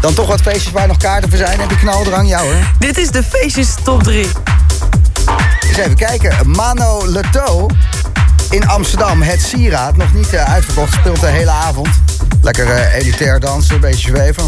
Dan 0.00 0.14
toch 0.14 0.26
wat 0.26 0.40
feestjes 0.40 0.72
waar 0.72 0.86
nog 0.86 0.96
kaarten 0.96 1.28
voor 1.28 1.38
zijn. 1.38 1.60
Heb 1.60 1.70
je 1.70 1.78
knaldrang? 1.78 2.28
Ja 2.28 2.40
hoor. 2.40 2.54
Dit 2.78 2.98
is 2.98 3.10
de 3.10 3.22
feestjes 3.22 3.74
top 3.82 4.02
3. 4.02 4.26
Eens 5.68 5.76
even 5.76 5.96
kijken. 5.96 6.50
Mano 6.50 7.06
Leto 7.06 7.66
in 8.50 8.68
Amsterdam. 8.68 9.22
Het 9.22 9.40
Sieraad. 9.42 9.96
Nog 9.96 10.14
niet 10.14 10.32
eh, 10.32 10.52
uitverkocht. 10.52 10.92
Speelt 10.92 11.20
de 11.20 11.26
hele 11.26 11.50
avond. 11.50 11.88
Lekker 12.42 12.70
eh, 12.70 12.94
elitair 12.94 13.40
dansen. 13.40 13.74
Een 13.74 13.80
beetje 13.80 14.08
zweven. 14.08 14.44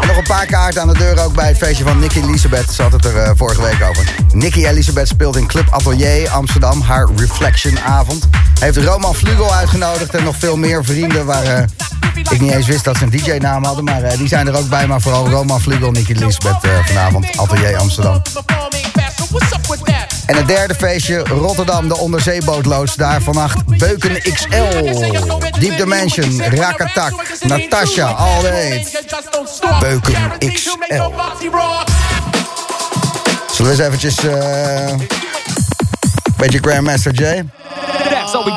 En 0.00 0.06
nog 0.06 0.16
een 0.16 0.22
paar 0.22 0.46
kaarten 0.46 0.80
aan 0.80 0.88
de 0.88 0.98
deur 0.98 1.24
ook 1.24 1.34
bij 1.34 1.48
het 1.48 1.56
feestje 1.56 1.84
van 1.84 1.98
Nicky 1.98 2.18
Elisabeth. 2.18 2.70
Ze 2.72 2.82
had 2.82 2.92
het 2.92 3.04
er 3.04 3.16
eh, 3.16 3.30
vorige 3.36 3.62
week 3.62 3.82
over. 3.88 4.14
Nicky 4.32 4.66
Elisabeth 4.66 5.08
speelt 5.08 5.36
in 5.36 5.46
Club 5.46 5.66
Atelier 5.70 6.28
Amsterdam. 6.28 6.80
Haar 6.80 7.08
Reflection 7.16 7.78
avond. 7.78 8.28
Heeft 8.60 8.76
Roman 8.76 9.14
Vlugel 9.14 9.54
uitgenodigd 9.54 10.14
en 10.14 10.24
nog 10.24 10.36
veel 10.38 10.56
meer 10.56 10.84
vrienden 10.84 11.26
waar... 11.26 11.44
eh, 11.44 11.62
ik 12.30 12.40
niet 12.40 12.52
eens 12.52 12.66
wist 12.66 12.84
dat 12.84 12.96
ze 12.96 13.04
een 13.04 13.10
DJ-naam 13.10 13.64
hadden, 13.64 13.84
maar 13.84 14.02
eh, 14.02 14.18
die 14.18 14.28
zijn 14.28 14.46
er 14.46 14.56
ook 14.56 14.68
bij. 14.68 14.86
Maar 14.86 15.00
vooral 15.00 15.28
Roman 15.28 15.60
Vlugel, 15.60 15.90
Nicky 15.90 16.12
Elisabeth 16.12 16.64
eh, 16.64 16.70
vanavond, 16.84 17.38
Atelier 17.38 17.76
Amsterdam. 17.76 18.22
En 20.26 20.36
het 20.36 20.46
derde 20.46 20.74
feestje, 20.74 21.18
Rotterdam, 21.18 21.88
de 21.88 21.96
onderzeebootloods. 21.96 22.94
Daar 22.94 23.22
vannacht 23.22 23.66
Beuken 23.66 24.22
XL. 24.22 24.54
Deep 25.58 25.76
Dimension, 25.76 26.42
Rakatak, 26.42 27.12
Natasha, 27.40 28.06
All. 28.06 28.42
Beuken 29.80 30.32
XL. 30.38 31.12
Zullen 33.52 33.56
we 33.56 33.70
eens 33.70 33.78
eventjes... 33.78 34.24
eh 34.24 35.22
beetje 36.44 36.70
Grandmaster 36.70 37.12
J? 37.12 37.42
That's 38.10 38.32
how 38.32 38.44
we 38.44 38.52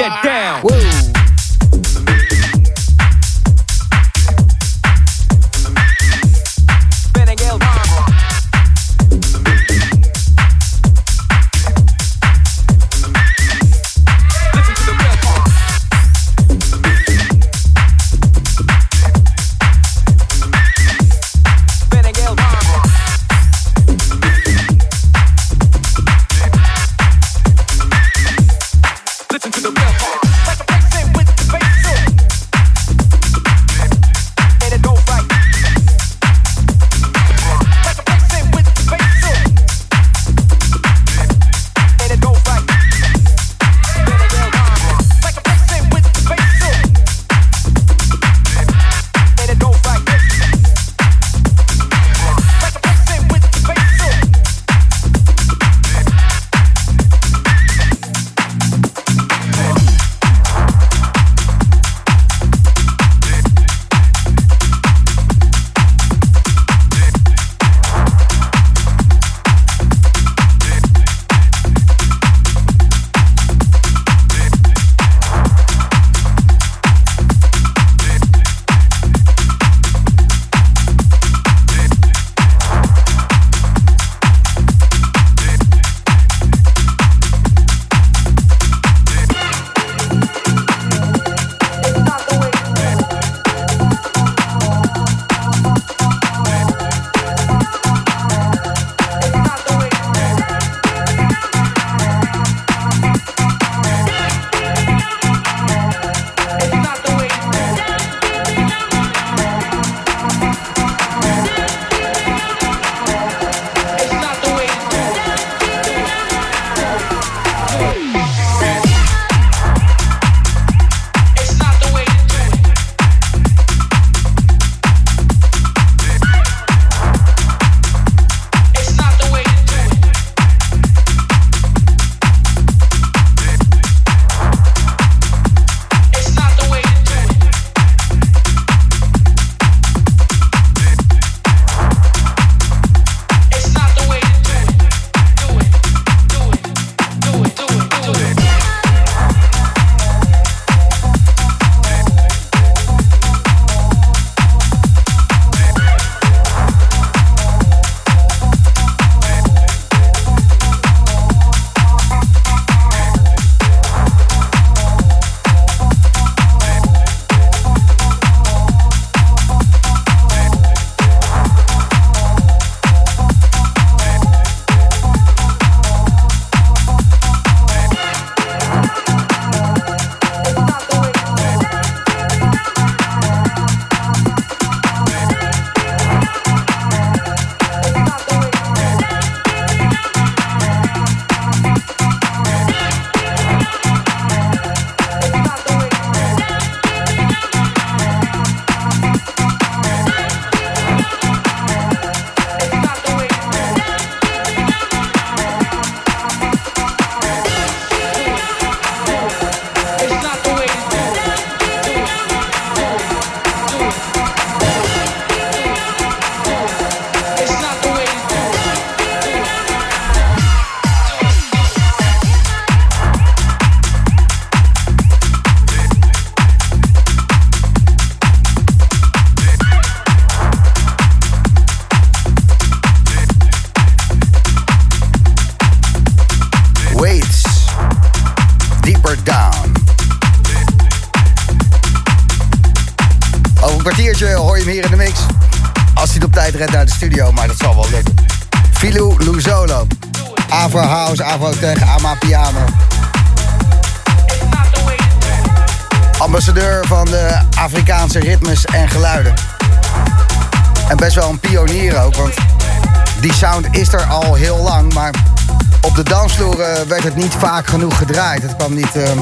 werd 266.87 267.03
het 267.03 267.15
niet 267.15 267.33
vaak 267.33 267.67
genoeg 267.67 267.97
gedraaid. 267.97 268.41
Het 268.41 268.55
kwam 268.55 268.73
niet 268.73 268.95
ehm, 268.95 269.17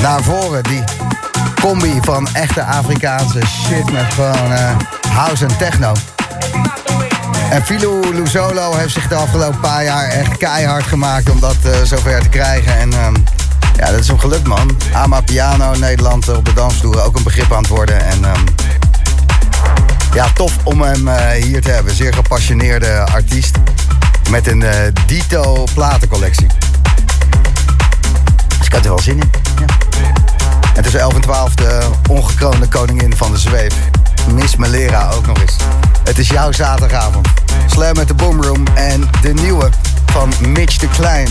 naar 0.00 0.22
voren, 0.22 0.62
die 0.62 0.84
combi 1.60 1.98
van 2.02 2.28
echte 2.32 2.64
Afrikaanse 2.64 3.40
shit 3.46 3.92
met 3.92 4.12
gewoon 4.14 4.52
eh, 4.52 4.76
house 5.08 5.46
en 5.46 5.56
techno. 5.56 5.92
En 7.50 7.64
Filou 7.64 8.14
Luzolo 8.14 8.74
heeft 8.74 8.92
zich 8.92 9.08
de 9.08 9.14
afgelopen 9.14 9.60
paar 9.60 9.84
jaar 9.84 10.08
echt 10.08 10.36
keihard 10.36 10.84
gemaakt 10.84 11.30
om 11.30 11.40
dat 11.40 11.56
eh, 11.62 11.82
zover 11.82 12.22
te 12.22 12.28
krijgen. 12.28 12.78
En 12.78 12.92
ehm, 12.92 13.14
ja, 13.76 13.90
dat 13.90 14.00
is 14.00 14.08
hem 14.08 14.18
gelukt, 14.18 14.46
man. 14.46 14.76
Ama 14.92 15.20
Piano, 15.20 15.74
Nederland 15.74 16.28
eh, 16.28 16.36
op 16.36 16.44
de 16.44 16.52
dansvloer 16.52 17.02
ook 17.02 17.16
een 17.16 17.22
begrip 17.22 17.52
aan 17.52 17.62
het 17.62 17.68
worden. 17.68 18.04
En 18.04 18.24
ehm, 18.24 18.44
ja, 20.14 20.32
tof 20.32 20.56
om 20.64 20.82
hem 20.82 21.08
eh, 21.08 21.42
hier 21.42 21.62
te 21.62 21.70
hebben. 21.70 21.94
Zeer 21.94 22.14
gepassioneerde 22.14 22.98
artiest 22.98 23.56
met 24.30 24.46
een 24.46 24.62
eh, 24.62 24.76
Dito 25.06 25.64
platencollectie. 25.74 26.46
Ik 28.74 28.80
had 28.80 28.88
er 28.88 28.94
wel 28.94 29.04
zin 29.04 29.20
in. 29.20 29.30
Ja. 29.58 29.66
En 30.74 30.82
tussen 30.82 31.00
11 31.00 31.14
en 31.14 31.20
12 31.20 31.54
de 31.54 31.80
ongekroonde 32.08 32.68
koningin 32.68 33.16
van 33.16 33.32
de 33.32 33.38
zweef. 33.38 33.74
Miss 34.32 34.56
Melera 34.56 35.10
ook 35.10 35.26
nog 35.26 35.40
eens. 35.40 35.56
Het 36.04 36.18
is 36.18 36.28
jouw 36.28 36.52
zaterdagavond. 36.52 37.28
Slam 37.66 37.94
met 37.94 38.08
de 38.08 38.14
Boomroom 38.14 38.64
en 38.74 39.10
de 39.20 39.34
nieuwe 39.34 39.70
van 40.06 40.32
Mitch 40.48 40.76
de 40.76 40.88
Klein. 40.88 41.28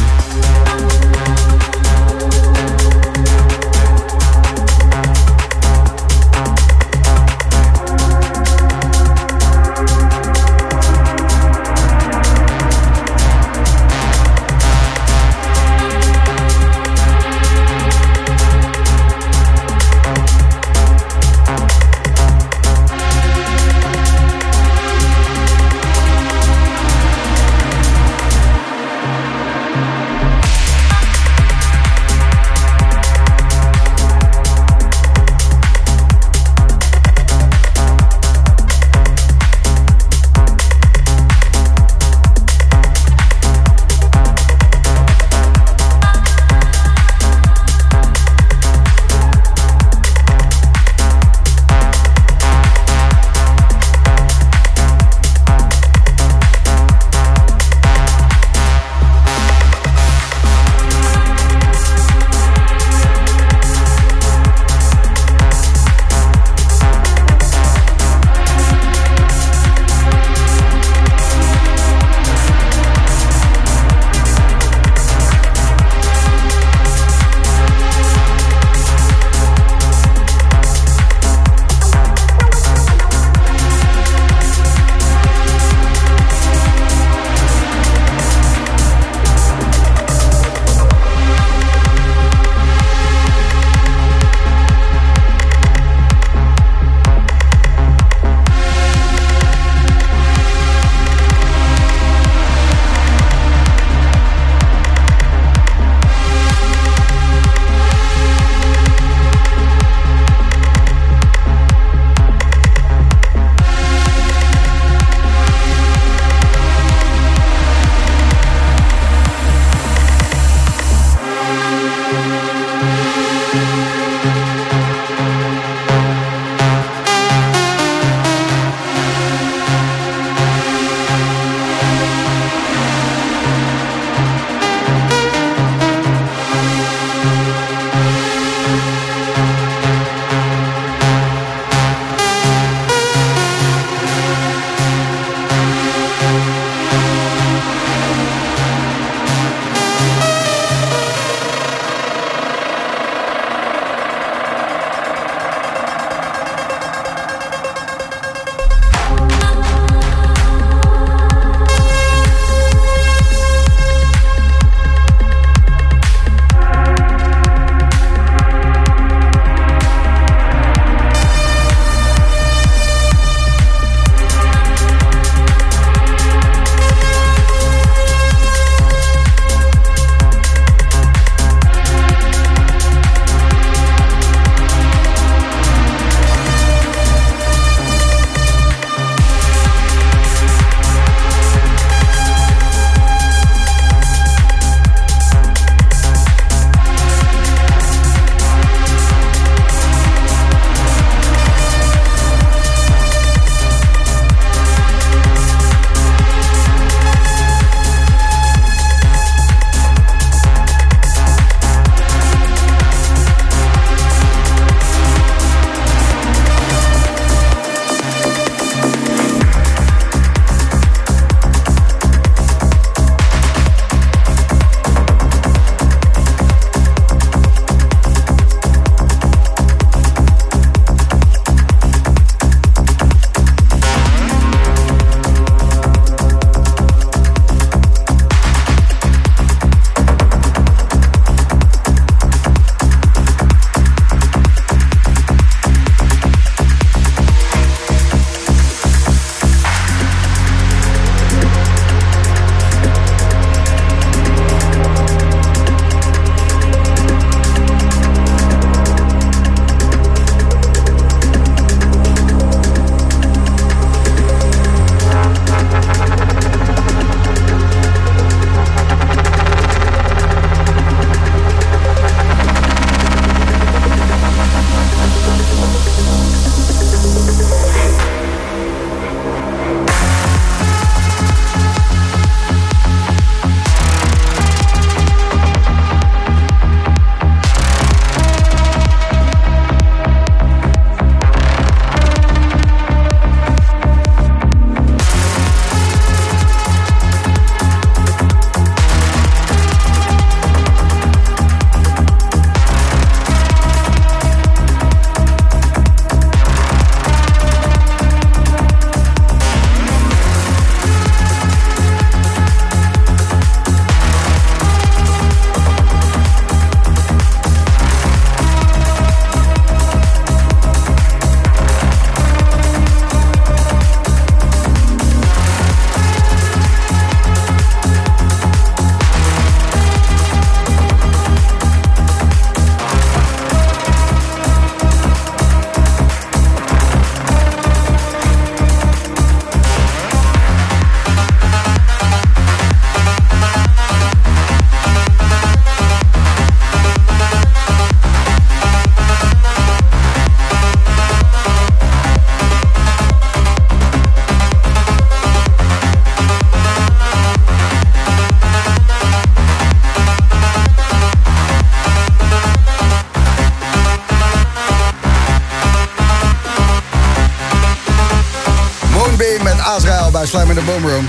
Bij 370.66 370.74
Slam 370.74 370.84
in 370.84 370.84
the 370.84 370.88
Boom 370.88 370.92
Room. 370.92 371.08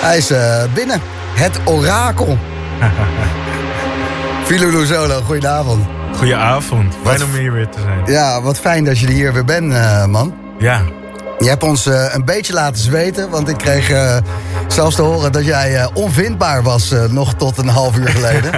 Hij 0.00 0.16
is 0.16 0.30
eh, 0.30 0.62
binnen. 0.74 1.00
Het 1.34 1.60
orakel. 1.64 2.38
Filulu 4.46 4.86
Solo, 4.86 5.20
goedenavond. 5.20 5.86
Goedenavond. 6.16 6.94
Fijn 7.04 7.24
om 7.24 7.30
hier 7.30 7.52
weer 7.52 7.68
te 7.68 7.80
zijn. 7.80 8.00
Ja, 8.06 8.42
wat 8.42 8.58
fijn 8.58 8.84
dat 8.84 8.98
je 8.98 9.06
er 9.06 9.12
hier 9.12 9.32
weer 9.32 9.44
bent, 9.44 9.72
eh, 9.72 10.06
man. 10.06 10.34
Ja. 10.58 10.82
Je 11.38 11.48
hebt 11.48 11.62
ons 11.62 11.86
eh, 11.86 12.14
een 12.14 12.24
beetje 12.24 12.52
laten 12.52 12.82
zweten, 12.82 13.30
want 13.30 13.48
ik 13.48 13.56
kreeg 13.56 13.92
zelfs 14.68 14.96
te 14.96 15.02
horen 15.02 15.32
dat 15.32 15.44
jij 15.44 15.90
onvindbaar 15.94 16.62
was 16.62 16.94
nog 17.08 17.34
tot 17.34 17.58
een 17.58 17.68
half 17.68 17.96
uur 17.96 18.08
geleden. 18.08 18.52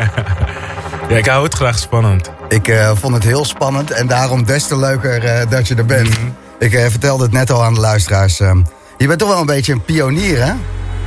ja, 1.09 1.17
ik 1.17 1.27
hou 1.27 1.45
het 1.45 1.55
graag 1.55 1.79
spannend. 1.79 2.31
Ik 2.49 2.73
vond 2.95 3.15
het 3.15 3.25
heel 3.25 3.45
spannend 3.45 3.91
en 3.91 4.07
daarom 4.07 4.45
des 4.45 4.67
te 4.67 4.79
leuker 4.79 5.49
dat 5.49 5.69
je 5.69 5.75
er 5.75 5.87
bent. 5.87 6.19
Ik 6.59 6.73
eh, 6.73 6.87
vertelde 6.87 7.23
het 7.23 7.33
net 7.33 7.51
al 7.51 7.65
aan 7.65 7.75
de 7.75 7.81
luisteraars. 7.81 8.41
Eh, 8.99 9.03
je 9.03 9.07
bent 9.07 9.19
toch 9.19 9.29
wel 9.29 9.41
een 9.41 9.47
beetje 9.47 9.73
een 9.73 9.85
pionier, 9.85 10.45
hè? 10.45 10.53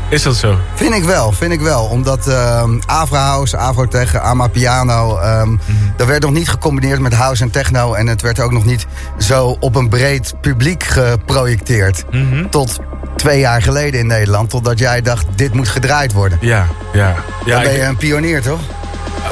Is 0.09 0.23
dat 0.23 0.35
zo? 0.35 0.57
Vind 0.75 0.93
ik 0.93 1.03
wel, 1.03 1.31
vind 1.31 1.51
ik 1.51 1.61
wel. 1.61 1.83
Omdat 1.83 2.27
ehm 2.27 2.79
Afro 2.85 3.17
House, 3.17 3.57
Afrotech, 3.57 4.15
Amapiano... 4.15 5.17
ehm 5.17 5.49
dat 5.97 6.07
werd 6.07 6.21
nog 6.21 6.31
niet 6.31 6.49
gecombineerd 6.49 6.99
met 6.99 7.13
house 7.13 7.43
en 7.43 7.51
techno... 7.51 7.93
en 7.93 8.07
het 8.07 8.21
werd 8.21 8.39
ook 8.39 8.51
nog 8.51 8.65
niet 8.65 8.85
zo 9.17 9.57
op 9.59 9.75
een 9.75 9.89
breed 9.89 10.33
publiek 10.41 10.83
geprojecteerd. 10.83 12.03
Mhm. 12.11 12.49
Tot 12.49 12.79
twee 13.15 13.39
jaar 13.39 13.61
geleden 13.61 13.99
in 13.99 14.07
Nederland. 14.07 14.49
Totdat 14.49 14.79
jij 14.79 15.01
dacht, 15.01 15.25
dit 15.35 15.53
moet 15.53 15.67
gedraaid 15.67 16.13
worden. 16.13 16.37
Ja, 16.41 16.67
ja. 16.93 17.15
ja 17.45 17.53
Dan 17.53 17.63
ben 17.63 17.73
je 17.73 17.83
een 17.83 17.97
pionier, 17.97 18.41
toch? 18.41 18.59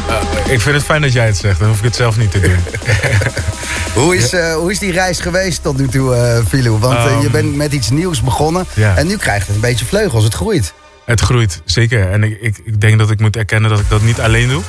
eh, 0.07 0.53
ik 0.53 0.61
vind 0.61 0.76
het 0.76 0.86
fijn 0.86 1.02
dat 1.02 1.14
jij 1.14 1.26
het 1.26 1.38
zegt. 1.38 1.60
Dan 1.60 1.68
hoef 1.68 1.77
ik 1.77 1.84
het 1.84 1.95
zelf 1.95 2.18
niet 2.18 2.31
te 2.31 2.40
doen. 2.40 2.57
Hoe 3.99 4.15
is, 4.15 4.34
eh, 4.34 4.53
hoe 4.55 4.71
is 4.71 4.80
die 4.80 4.91
reis 4.91 5.19
geweest 5.19 5.63
tot 5.63 5.77
nu 5.77 5.88
toe, 5.88 6.15
eh 6.15 6.45
Filou? 6.47 6.77
Want 6.80 6.97
eh, 6.97 7.03
je 7.03 7.09
Ehm, 7.23 7.31
bent 7.31 7.55
met 7.55 7.73
iets 7.73 7.89
nieuws 7.89 8.21
begonnen. 8.21 8.65
ja. 8.73 8.95
En 8.95 9.07
nu 9.07 9.17
krijgt 9.17 9.45
het 9.47 9.55
een 9.55 9.61
beetje 9.61 9.85
vleugels. 9.85 10.23
Het 10.23 10.34
groeit. 10.34 10.73
Het 11.05 11.19
groeit, 11.21 11.61
zeker. 11.65 12.11
En 12.11 12.23
ik, 12.23 12.38
ik, 12.41 12.57
ik 12.63 12.81
denk 12.81 12.99
dat 12.99 13.11
ik 13.11 13.19
moet 13.19 13.35
erkennen 13.35 13.69
dat 13.69 13.80
ik 13.80 13.89
dat 13.89 14.01
niet 14.01 14.19
alleen 14.21 14.49
doe. 14.49 14.61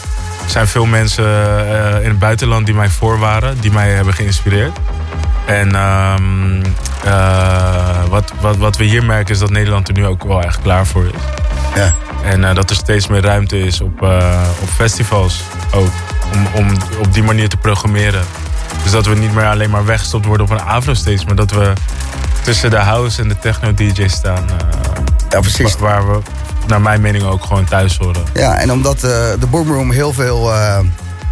Er 0.44 0.50
zijn 0.50 0.66
veel 0.68 0.86
mensen 0.86 1.24
in 2.02 2.08
het 2.08 2.18
buitenland 2.18 2.66
die 2.66 2.74
mij 2.74 2.88
voor 2.88 3.18
waren, 3.18 3.60
die 3.60 3.70
mij 3.72 3.90
hebben 3.90 4.14
geïnspireerd. 4.14 4.76
En 5.46 5.74
ehm, 5.74 6.62
eh, 7.04 8.04
wat, 8.08 8.32
wat, 8.40 8.56
wat 8.56 8.76
we 8.76 8.84
hier 8.84 9.04
merken 9.04 9.34
is 9.34 9.40
dat 9.40 9.50
Nederland 9.50 9.88
er 9.88 9.94
nu 9.94 10.06
ook 10.06 10.24
wel 10.24 10.42
echt 10.42 10.60
klaar 10.62 10.86
voor 10.86 11.04
is. 11.04 11.20
Ja. 11.74 11.94
En 12.24 12.54
dat 12.54 12.70
er 12.70 12.76
steeds 12.76 13.06
meer 13.08 13.22
ruimte 13.22 13.58
is 13.58 13.80
op, 13.80 14.02
op 14.62 14.68
festivals 14.74 15.40
ook. 15.74 15.90
Om, 16.34 16.46
om 16.54 16.66
op 16.98 17.14
die 17.14 17.22
manier 17.22 17.48
te 17.48 17.56
programmeren. 17.56 18.22
Dus 18.82 18.92
dat 18.92 19.06
we 19.06 19.14
niet 19.14 19.34
meer 19.34 19.46
alleen 19.46 19.70
maar 19.70 19.84
weggestopt 19.84 20.24
worden 20.26 20.46
op 20.46 20.52
een 20.52 20.62
Afro-stage. 20.62 21.24
Maar 21.26 21.34
dat 21.34 21.50
we 21.50 21.72
tussen 22.42 22.70
de 22.70 22.76
house 22.76 23.22
en 23.22 23.28
de 23.28 23.38
techno-dj's 23.38 24.12
staan. 24.12 24.48
eh, 24.48 24.56
Ja, 25.28 25.40
precies. 25.40 25.72
Wa- 25.74 25.80
Waar 25.80 26.10
we, 26.12 26.18
naar 26.66 26.80
mijn 26.80 27.00
mening, 27.00 27.24
ook 27.24 27.44
gewoon 27.44 27.64
thuis 27.64 27.96
horen. 27.96 28.22
Ja, 28.34 28.58
en 28.58 28.72
omdat 28.72 28.94
eh, 28.96 29.10
de 29.40 29.46
Boomroom 29.50 29.90
heel 29.90 30.12
veel 30.12 30.52
eh, 30.54 30.78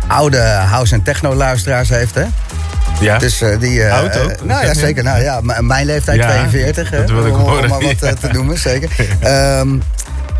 oude 0.07 0.39
house- 0.43 0.95
en 0.95 1.03
techno-luisteraars 1.03 1.89
heeft, 1.89 2.15
hè? 2.15 2.25
Ja? 3.01 3.19
Dus 3.19 3.41
eh, 3.41 3.59
die... 3.61 3.93
Oud 3.93 4.19
ook? 4.19 4.45
nou 4.45 4.67
ja, 4.67 4.75
zeker. 4.75 5.03
Nou 5.03 5.21
ja, 5.23 5.41
mijn 5.61 5.87
leeftijd 5.87 6.19
Ja, 6.19 6.27
42, 6.29 6.91
hè, 6.91 6.99
dat 6.99 7.11
wil 7.11 7.27
ik 7.27 7.35
om, 7.35 7.41
om 7.43 7.69
maar 7.69 7.69
wat 7.69 8.21
te 8.21 8.29
noemen, 8.33 8.59
zeker. 8.59 8.91
Ehm, 9.21 9.69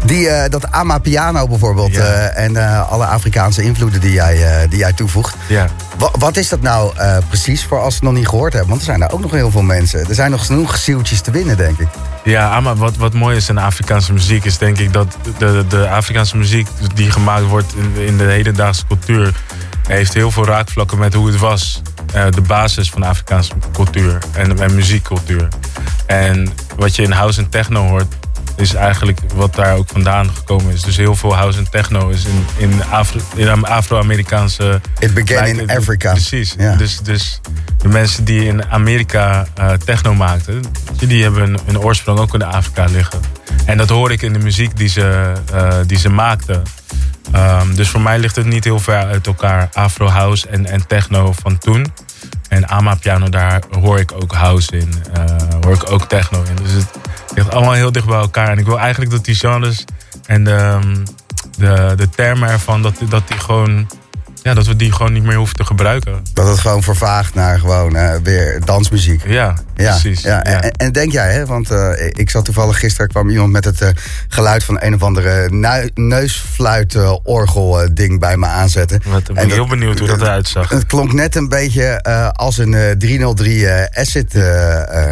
die, 0.05 0.29
eh, 0.29 0.51
dat 0.51 0.73
Amapiano 0.73 1.49
bijvoorbeeld 1.49 1.95
Ja. 1.95 2.01
eh, 2.03 2.45
en 2.45 2.57
eh, 2.57 2.91
alle 2.91 3.07
Afrikaanse 3.07 3.63
invloeden 3.63 4.01
die 4.01 4.13
jij, 4.13 4.67
die 4.69 4.79
jij 4.79 4.93
toevoegt. 4.93 5.35
Ja. 5.49 5.67
Wa- 5.99 6.11
wat 6.19 6.37
is 6.37 6.49
dat 6.49 6.61
nou 6.61 6.93
precies 7.29 7.65
voor 7.65 7.81
als 7.81 7.95
ze 7.95 8.01
het 8.01 8.09
nog 8.09 8.19
niet 8.19 8.29
gehoord 8.29 8.53
hebben? 8.53 8.71
Want 8.71 8.81
er 8.81 8.87
zijn 8.87 9.01
daar 9.01 9.13
ook 9.13 9.21
nog 9.21 9.31
heel 9.31 9.51
veel 9.51 9.63
mensen. 9.63 10.09
Er 10.09 10.15
zijn 10.15 10.31
nog 10.31 10.47
genoeg 10.47 10.77
zieltjes 10.77 11.21
te 11.21 11.31
winnen, 11.31 11.57
denk 11.57 11.79
ik. 11.79 11.89
Ja, 12.25 12.61
maar 12.61 12.77
wat, 12.77 12.97
wat 12.97 13.13
mooi 13.15 13.37
is 13.37 13.49
in 13.49 13.59
Afrikaanse 13.59 14.13
muziek 14.13 14.45
is 14.45 14.59
denk 14.59 14.79
ik 14.79 14.93
dat 14.93 15.17
de, 15.39 15.65
de 15.69 15.89
Afrikaanse 15.89 16.37
muziek 16.37 16.69
die 16.95 17.11
gemaakt 17.11 17.45
wordt 17.47 17.73
in, 17.77 18.03
in 18.07 18.19
de 18.19 18.25
hedendaagse 18.25 18.87
cultuur 18.87 19.35
heeft 19.89 20.15
heel 20.15 20.31
veel 20.31 20.45
raakvlakken 20.47 20.99
met 20.99 21.15
hoe 21.15 21.27
het 21.27 21.39
was. 21.39 21.83
De 22.31 22.41
basis 22.41 22.91
van 22.91 23.01
de 23.01 23.07
Afrikaanse 23.07 23.53
cultuur 23.73 24.19
en, 24.33 24.59
en 24.63 24.75
muziekcultuur. 24.75 25.49
En 26.07 26.49
wat 26.77 26.97
je 26.97 27.03
in 27.03 27.11
house 27.11 27.41
en 27.41 27.49
techno 27.49 27.87
hoort 27.89 28.15
is 28.59 28.75
eigenlijk 28.75 29.21
wat 29.35 29.55
daar 29.55 29.77
ook 29.77 29.89
vandaan 29.89 30.31
gekomen 30.35 30.73
is. 30.75 30.83
Dus 30.83 30.97
heel 30.97 31.15
veel 31.15 31.35
house 31.37 31.59
en 31.59 31.71
techno 31.71 32.09
is 32.09 32.25
in, 32.25 32.47
in, 32.57 32.85
Afro, 32.91 33.21
in 33.35 33.65
Afro-Amerikaanse... 33.65 34.81
It 34.99 35.15
began 35.15 35.47
in. 35.47 35.71
Africa. 35.71 36.11
Precies. 36.13 36.57
Dus, 36.79 36.99
dus 36.99 37.41
de 37.79 37.89
mensen 37.89 38.25
die 38.25 38.45
in 38.47 38.65
Amerika 38.71 39.47
eh, 39.55 39.71
techno 39.73 40.15
maakten, 40.15 40.63
die 40.99 41.23
hebben 41.23 41.43
hun, 41.43 41.59
hun 41.65 41.79
oorsprong 41.81 42.19
ook 42.19 42.35
in 42.35 42.43
Afrika 42.43 42.85
liggen. 42.85 43.21
En 43.65 43.77
dat 43.77 43.89
hoor 43.89 44.13
ik 44.13 44.23
in 44.23 44.33
de 44.33 44.39
muziek 44.39 44.77
die 44.77 44.89
ze, 44.89 45.33
eh, 45.53 45.77
die 45.87 45.99
ze 45.99 46.09
maakten. 46.09 46.63
Ehm, 47.33 47.75
dus 47.75 47.89
voor 47.89 48.01
mij 48.01 48.19
ligt 48.19 48.37
het 48.37 48.47
niet 48.47 48.65
heel 48.65 48.79
ver 48.81 49.05
uit 49.07 49.27
elkaar. 49.27 49.69
Afro 49.73 50.07
house 50.09 50.49
en, 50.49 50.67
en 50.67 50.87
techno 50.87 51.33
van 51.43 51.59
toen. 51.59 51.93
En 52.49 52.69
Amapiano, 52.69 53.29
daar 53.29 53.63
hoor 53.81 53.99
ik 53.99 54.13
ook 54.23 54.33
house 54.33 54.77
in. 54.79 54.95
eh, 55.13 55.25
hoor 55.61 55.75
ik 55.75 55.91
ook 55.91 56.05
techno 56.09 56.43
in. 56.43 56.57
Dus 56.63 56.73
het 56.73 56.87
ligt 57.35 57.51
allemaal 57.51 57.73
heel 57.73 57.93
dicht 57.93 58.07
bij 58.07 58.19
elkaar. 58.19 58.49
En 58.49 58.59
ik 58.59 58.67
wil 58.67 58.79
eigenlijk 58.79 59.11
dat 59.11 59.25
die 59.25 59.35
genres 59.35 59.85
en 60.27 60.45
de, 60.45 60.51
ehm, 60.51 60.97
de, 61.59 61.93
de 61.97 62.09
termen 62.09 62.49
ervan, 62.49 62.83
dat, 62.83 62.95
dat 63.09 63.29
die 63.29 63.39
gewoon... 63.39 63.89
Ja, 64.43 64.55
dat 64.55 64.67
we 64.67 64.77
die 64.77 64.93
gewoon 64.93 65.13
niet 65.13 65.23
meer 65.23 65.37
hoeven 65.37 65.57
te 65.57 65.65
gebruiken. 65.65 66.23
Dat 66.33 66.49
het 66.49 66.59
gewoon 66.59 66.83
vervaagt 66.83 67.35
naar 67.35 67.59
gewoon 67.59 67.97
eh, 67.97 68.15
weer 68.23 68.61
dansmuziek. 68.65 69.23
Ja, 69.27 69.55
Ja, 69.77 69.91
precies. 69.91 70.23
Ja. 70.23 70.37
Ja. 70.37 70.63
En, 70.63 70.73
en 70.73 70.93
denk 70.93 71.13
jij, 71.13 71.33
hè? 71.33 71.47
Want 71.47 71.71
eh, 71.71 72.07
ik 72.09 72.31
zat 72.31 72.45
toevallig 72.45 72.79
gisteren 72.79 73.09
kwam 73.09 73.31
iemand 73.31 73.53
met 73.53 73.65
het 73.65 73.81
eh, 73.81 73.89
geluid 74.29 74.65
van 74.65 74.77
een 74.81 74.95
of 74.95 75.03
andere 75.03 75.49
neusfluit-orgel 75.95 77.89
ding 77.95 78.21
bij 78.21 78.37
me 78.37 78.47
aanzetten. 78.47 79.03
Wat, 79.05 79.21
ik 79.21 79.35
ben 79.35 79.37
En 79.37 79.51
heel 79.51 79.67
benieuwd 79.67 79.99
hoe 79.99 80.09
dat 80.09 80.21
eruit 80.21 80.49
zag. 80.49 80.69
Het 80.69 80.87
klonk 80.87 81.13
net 81.13 81.35
een 81.35 81.49
beetje 81.49 82.03
als 82.33 82.59
een 82.59 82.75
eh, 82.75 82.91
303 82.91 83.67
eh, 83.69 84.01
acid 84.01 84.35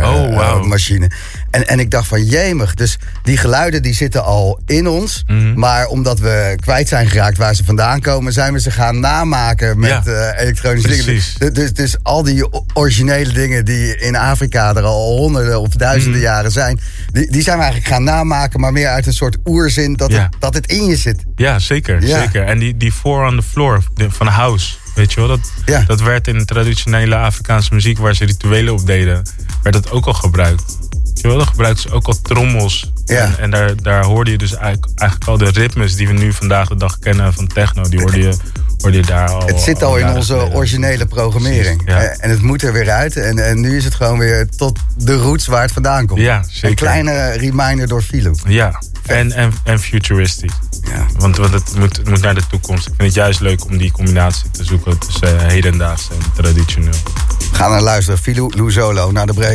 Oh, 0.03 0.63
machine. 0.63 1.11
En, 1.57 1.67
en 1.69 1.81
ik 1.81 1.91
dacht 1.91 2.09
van 2.09 2.25
jemig, 2.25 2.75
dus 2.75 2.99
die 3.23 3.37
geluiden 3.37 3.83
die 3.83 3.95
zitten 3.95 4.25
al 4.25 4.61
in 4.67 4.89
ons. 4.89 5.25
Mhm. 5.27 5.59
Maar 5.59 5.87
omdat 5.87 6.19
we 6.19 6.57
kwijt 6.61 6.89
zijn 6.89 7.09
geraakt 7.09 7.37
waar 7.37 7.55
ze 7.55 7.65
vandaan 7.65 8.01
komen, 8.01 8.33
zijn 8.33 8.53
we 8.53 8.61
ze 8.61 8.71
gaan 8.71 9.01
namaken 9.01 9.79
met 9.79 9.91
Ja. 9.91 10.03
eh, 10.05 10.43
elektronische 10.43 10.89
dingen. 10.89 11.05
Precies. 11.05 11.35
Dus, 11.39 11.53
dus, 11.53 11.73
dus 11.73 11.97
al 12.03 12.23
die 12.23 12.45
originele 12.75 13.33
dingen 13.33 13.65
die 13.65 13.97
in 13.97 14.17
Afrika 14.17 14.75
er 14.75 14.83
al 14.83 15.17
honderden 15.17 15.61
of 15.61 15.69
duizenden 15.69 16.21
Mhm. 16.21 16.29
jaren 16.29 16.51
zijn, 16.53 16.81
die, 17.13 17.31
die 17.31 17.43
zijn 17.43 17.57
we 17.59 17.63
eigenlijk 17.65 17.95
gaan 17.95 18.05
namaken, 18.05 18.61
maar 18.61 18.73
meer 18.73 18.89
uit 18.89 19.07
een 19.07 19.13
soort 19.13 19.37
oerzin 19.45 19.95
dat, 19.95 20.11
Ja. 20.11 20.23
het, 20.23 20.37
dat 20.39 20.55
het 20.55 20.67
in 20.67 20.85
je 20.87 20.97
zit. 20.97 21.23
Ja, 21.37 21.59
zeker. 21.59 22.07
Ja. 22.07 22.19
zeker. 22.21 22.45
En 22.45 22.59
die, 22.59 22.77
die 22.77 22.93
four 22.93 23.27
on 23.27 23.37
the 23.37 23.43
floor 23.43 23.83
van 24.09 24.27
house, 24.27 24.75
weet 24.95 25.13
je 25.13 25.21
wel, 25.21 25.29
dat, 25.29 25.53
Ja. 25.67 25.85
dat 25.87 26.01
werd 26.01 26.29
in 26.29 26.45
traditionele 26.45 27.17
Afrikaanse 27.17 27.75
muziek 27.75 27.99
waar 27.99 28.15
ze 28.15 28.25
rituelen 28.25 28.73
op 28.75 28.87
deden, 28.87 29.23
werd 29.63 29.75
dat 29.75 29.91
ook 29.91 30.07
al 30.07 30.13
gebruikt. 30.13 30.63
Wel, 31.27 31.37
dan 31.37 31.47
gebruikten 31.47 31.83
ze 31.83 31.95
ook 31.97 32.07
al 32.07 32.21
trommels. 32.23 32.93
Ja. 33.05 33.25
En, 33.25 33.39
en 33.39 33.51
daar, 33.51 33.83
daar 33.83 34.05
hoorde 34.05 34.31
je 34.31 34.39
dus 34.39 34.55
eigenlijk, 34.55 34.93
eigenlijk 34.95 35.31
al 35.31 35.39
de 35.39 35.61
ritmes 35.61 35.97
die 35.97 36.07
we 36.07 36.13
nu 36.13 36.33
vandaag 36.33 36.69
de 36.69 36.77
dag 36.77 36.99
kennen 36.99 37.33
van 37.35 37.47
techno, 37.47 37.83
die 37.89 38.01
hoorde 38.01 38.21
je, 38.21 38.37
hoorde 38.81 38.97
je 38.97 39.03
daar 39.03 39.31
al. 39.31 39.47
Het 39.47 39.61
zit 39.61 39.83
al 39.83 39.97
in 39.97 40.09
onze 40.09 40.53
originele 40.53 41.07
programmering. 41.07 41.83
Ja. 41.85 42.03
Eh, 42.03 42.25
En 42.25 42.31
het 42.31 42.43
moet 42.43 42.63
er 42.63 42.73
weer 42.73 42.91
uit. 42.91 43.17
En, 43.17 43.39
en 43.39 43.61
nu 43.61 43.77
is 43.77 43.85
het 43.85 43.95
gewoon 43.95 44.19
weer 44.19 44.49
tot 44.57 44.79
de 44.97 45.17
roots 45.17 45.47
waar 45.47 45.63
het 45.63 45.73
vandaan 45.73 46.07
komt. 46.07 46.21
Ja, 46.21 46.43
zeker. 46.49 46.69
Een 46.69 46.75
kleine 46.75 47.31
reminder 47.31 47.89
door 47.89 48.03
Philo. 48.03 48.35
Ja, 48.47 48.83
en, 49.07 49.33
en, 49.33 49.53
en 49.65 49.81
futuristisch. 49.81 50.53
Ja. 50.83 51.07
Want, 51.19 51.37
want 51.37 51.53
het, 51.53 51.75
moet, 51.79 51.97
het 51.97 52.09
moet 52.09 52.21
naar 52.23 52.35
de 52.35 52.47
toekomst. 52.51 52.87
Ik 52.87 52.93
vind 52.97 53.03
het 53.09 53.15
juist 53.15 53.41
leuk 53.41 53.65
om 53.65 53.77
die 53.79 53.91
combinatie 53.91 54.51
te 54.51 54.65
zoeken 54.65 54.99
tussen 54.99 55.41
eh, 55.41 55.47
hedendaags 55.47 56.09
en 56.11 56.43
traditioneel. 56.43 56.95
Gaan 57.53 57.71
naar 57.71 57.83
luisteren. 57.83 58.19
Philo 58.21 58.51
Luzolo 58.55 59.11
naar 59.11 59.27
de 59.27 59.33
break. 59.33 59.53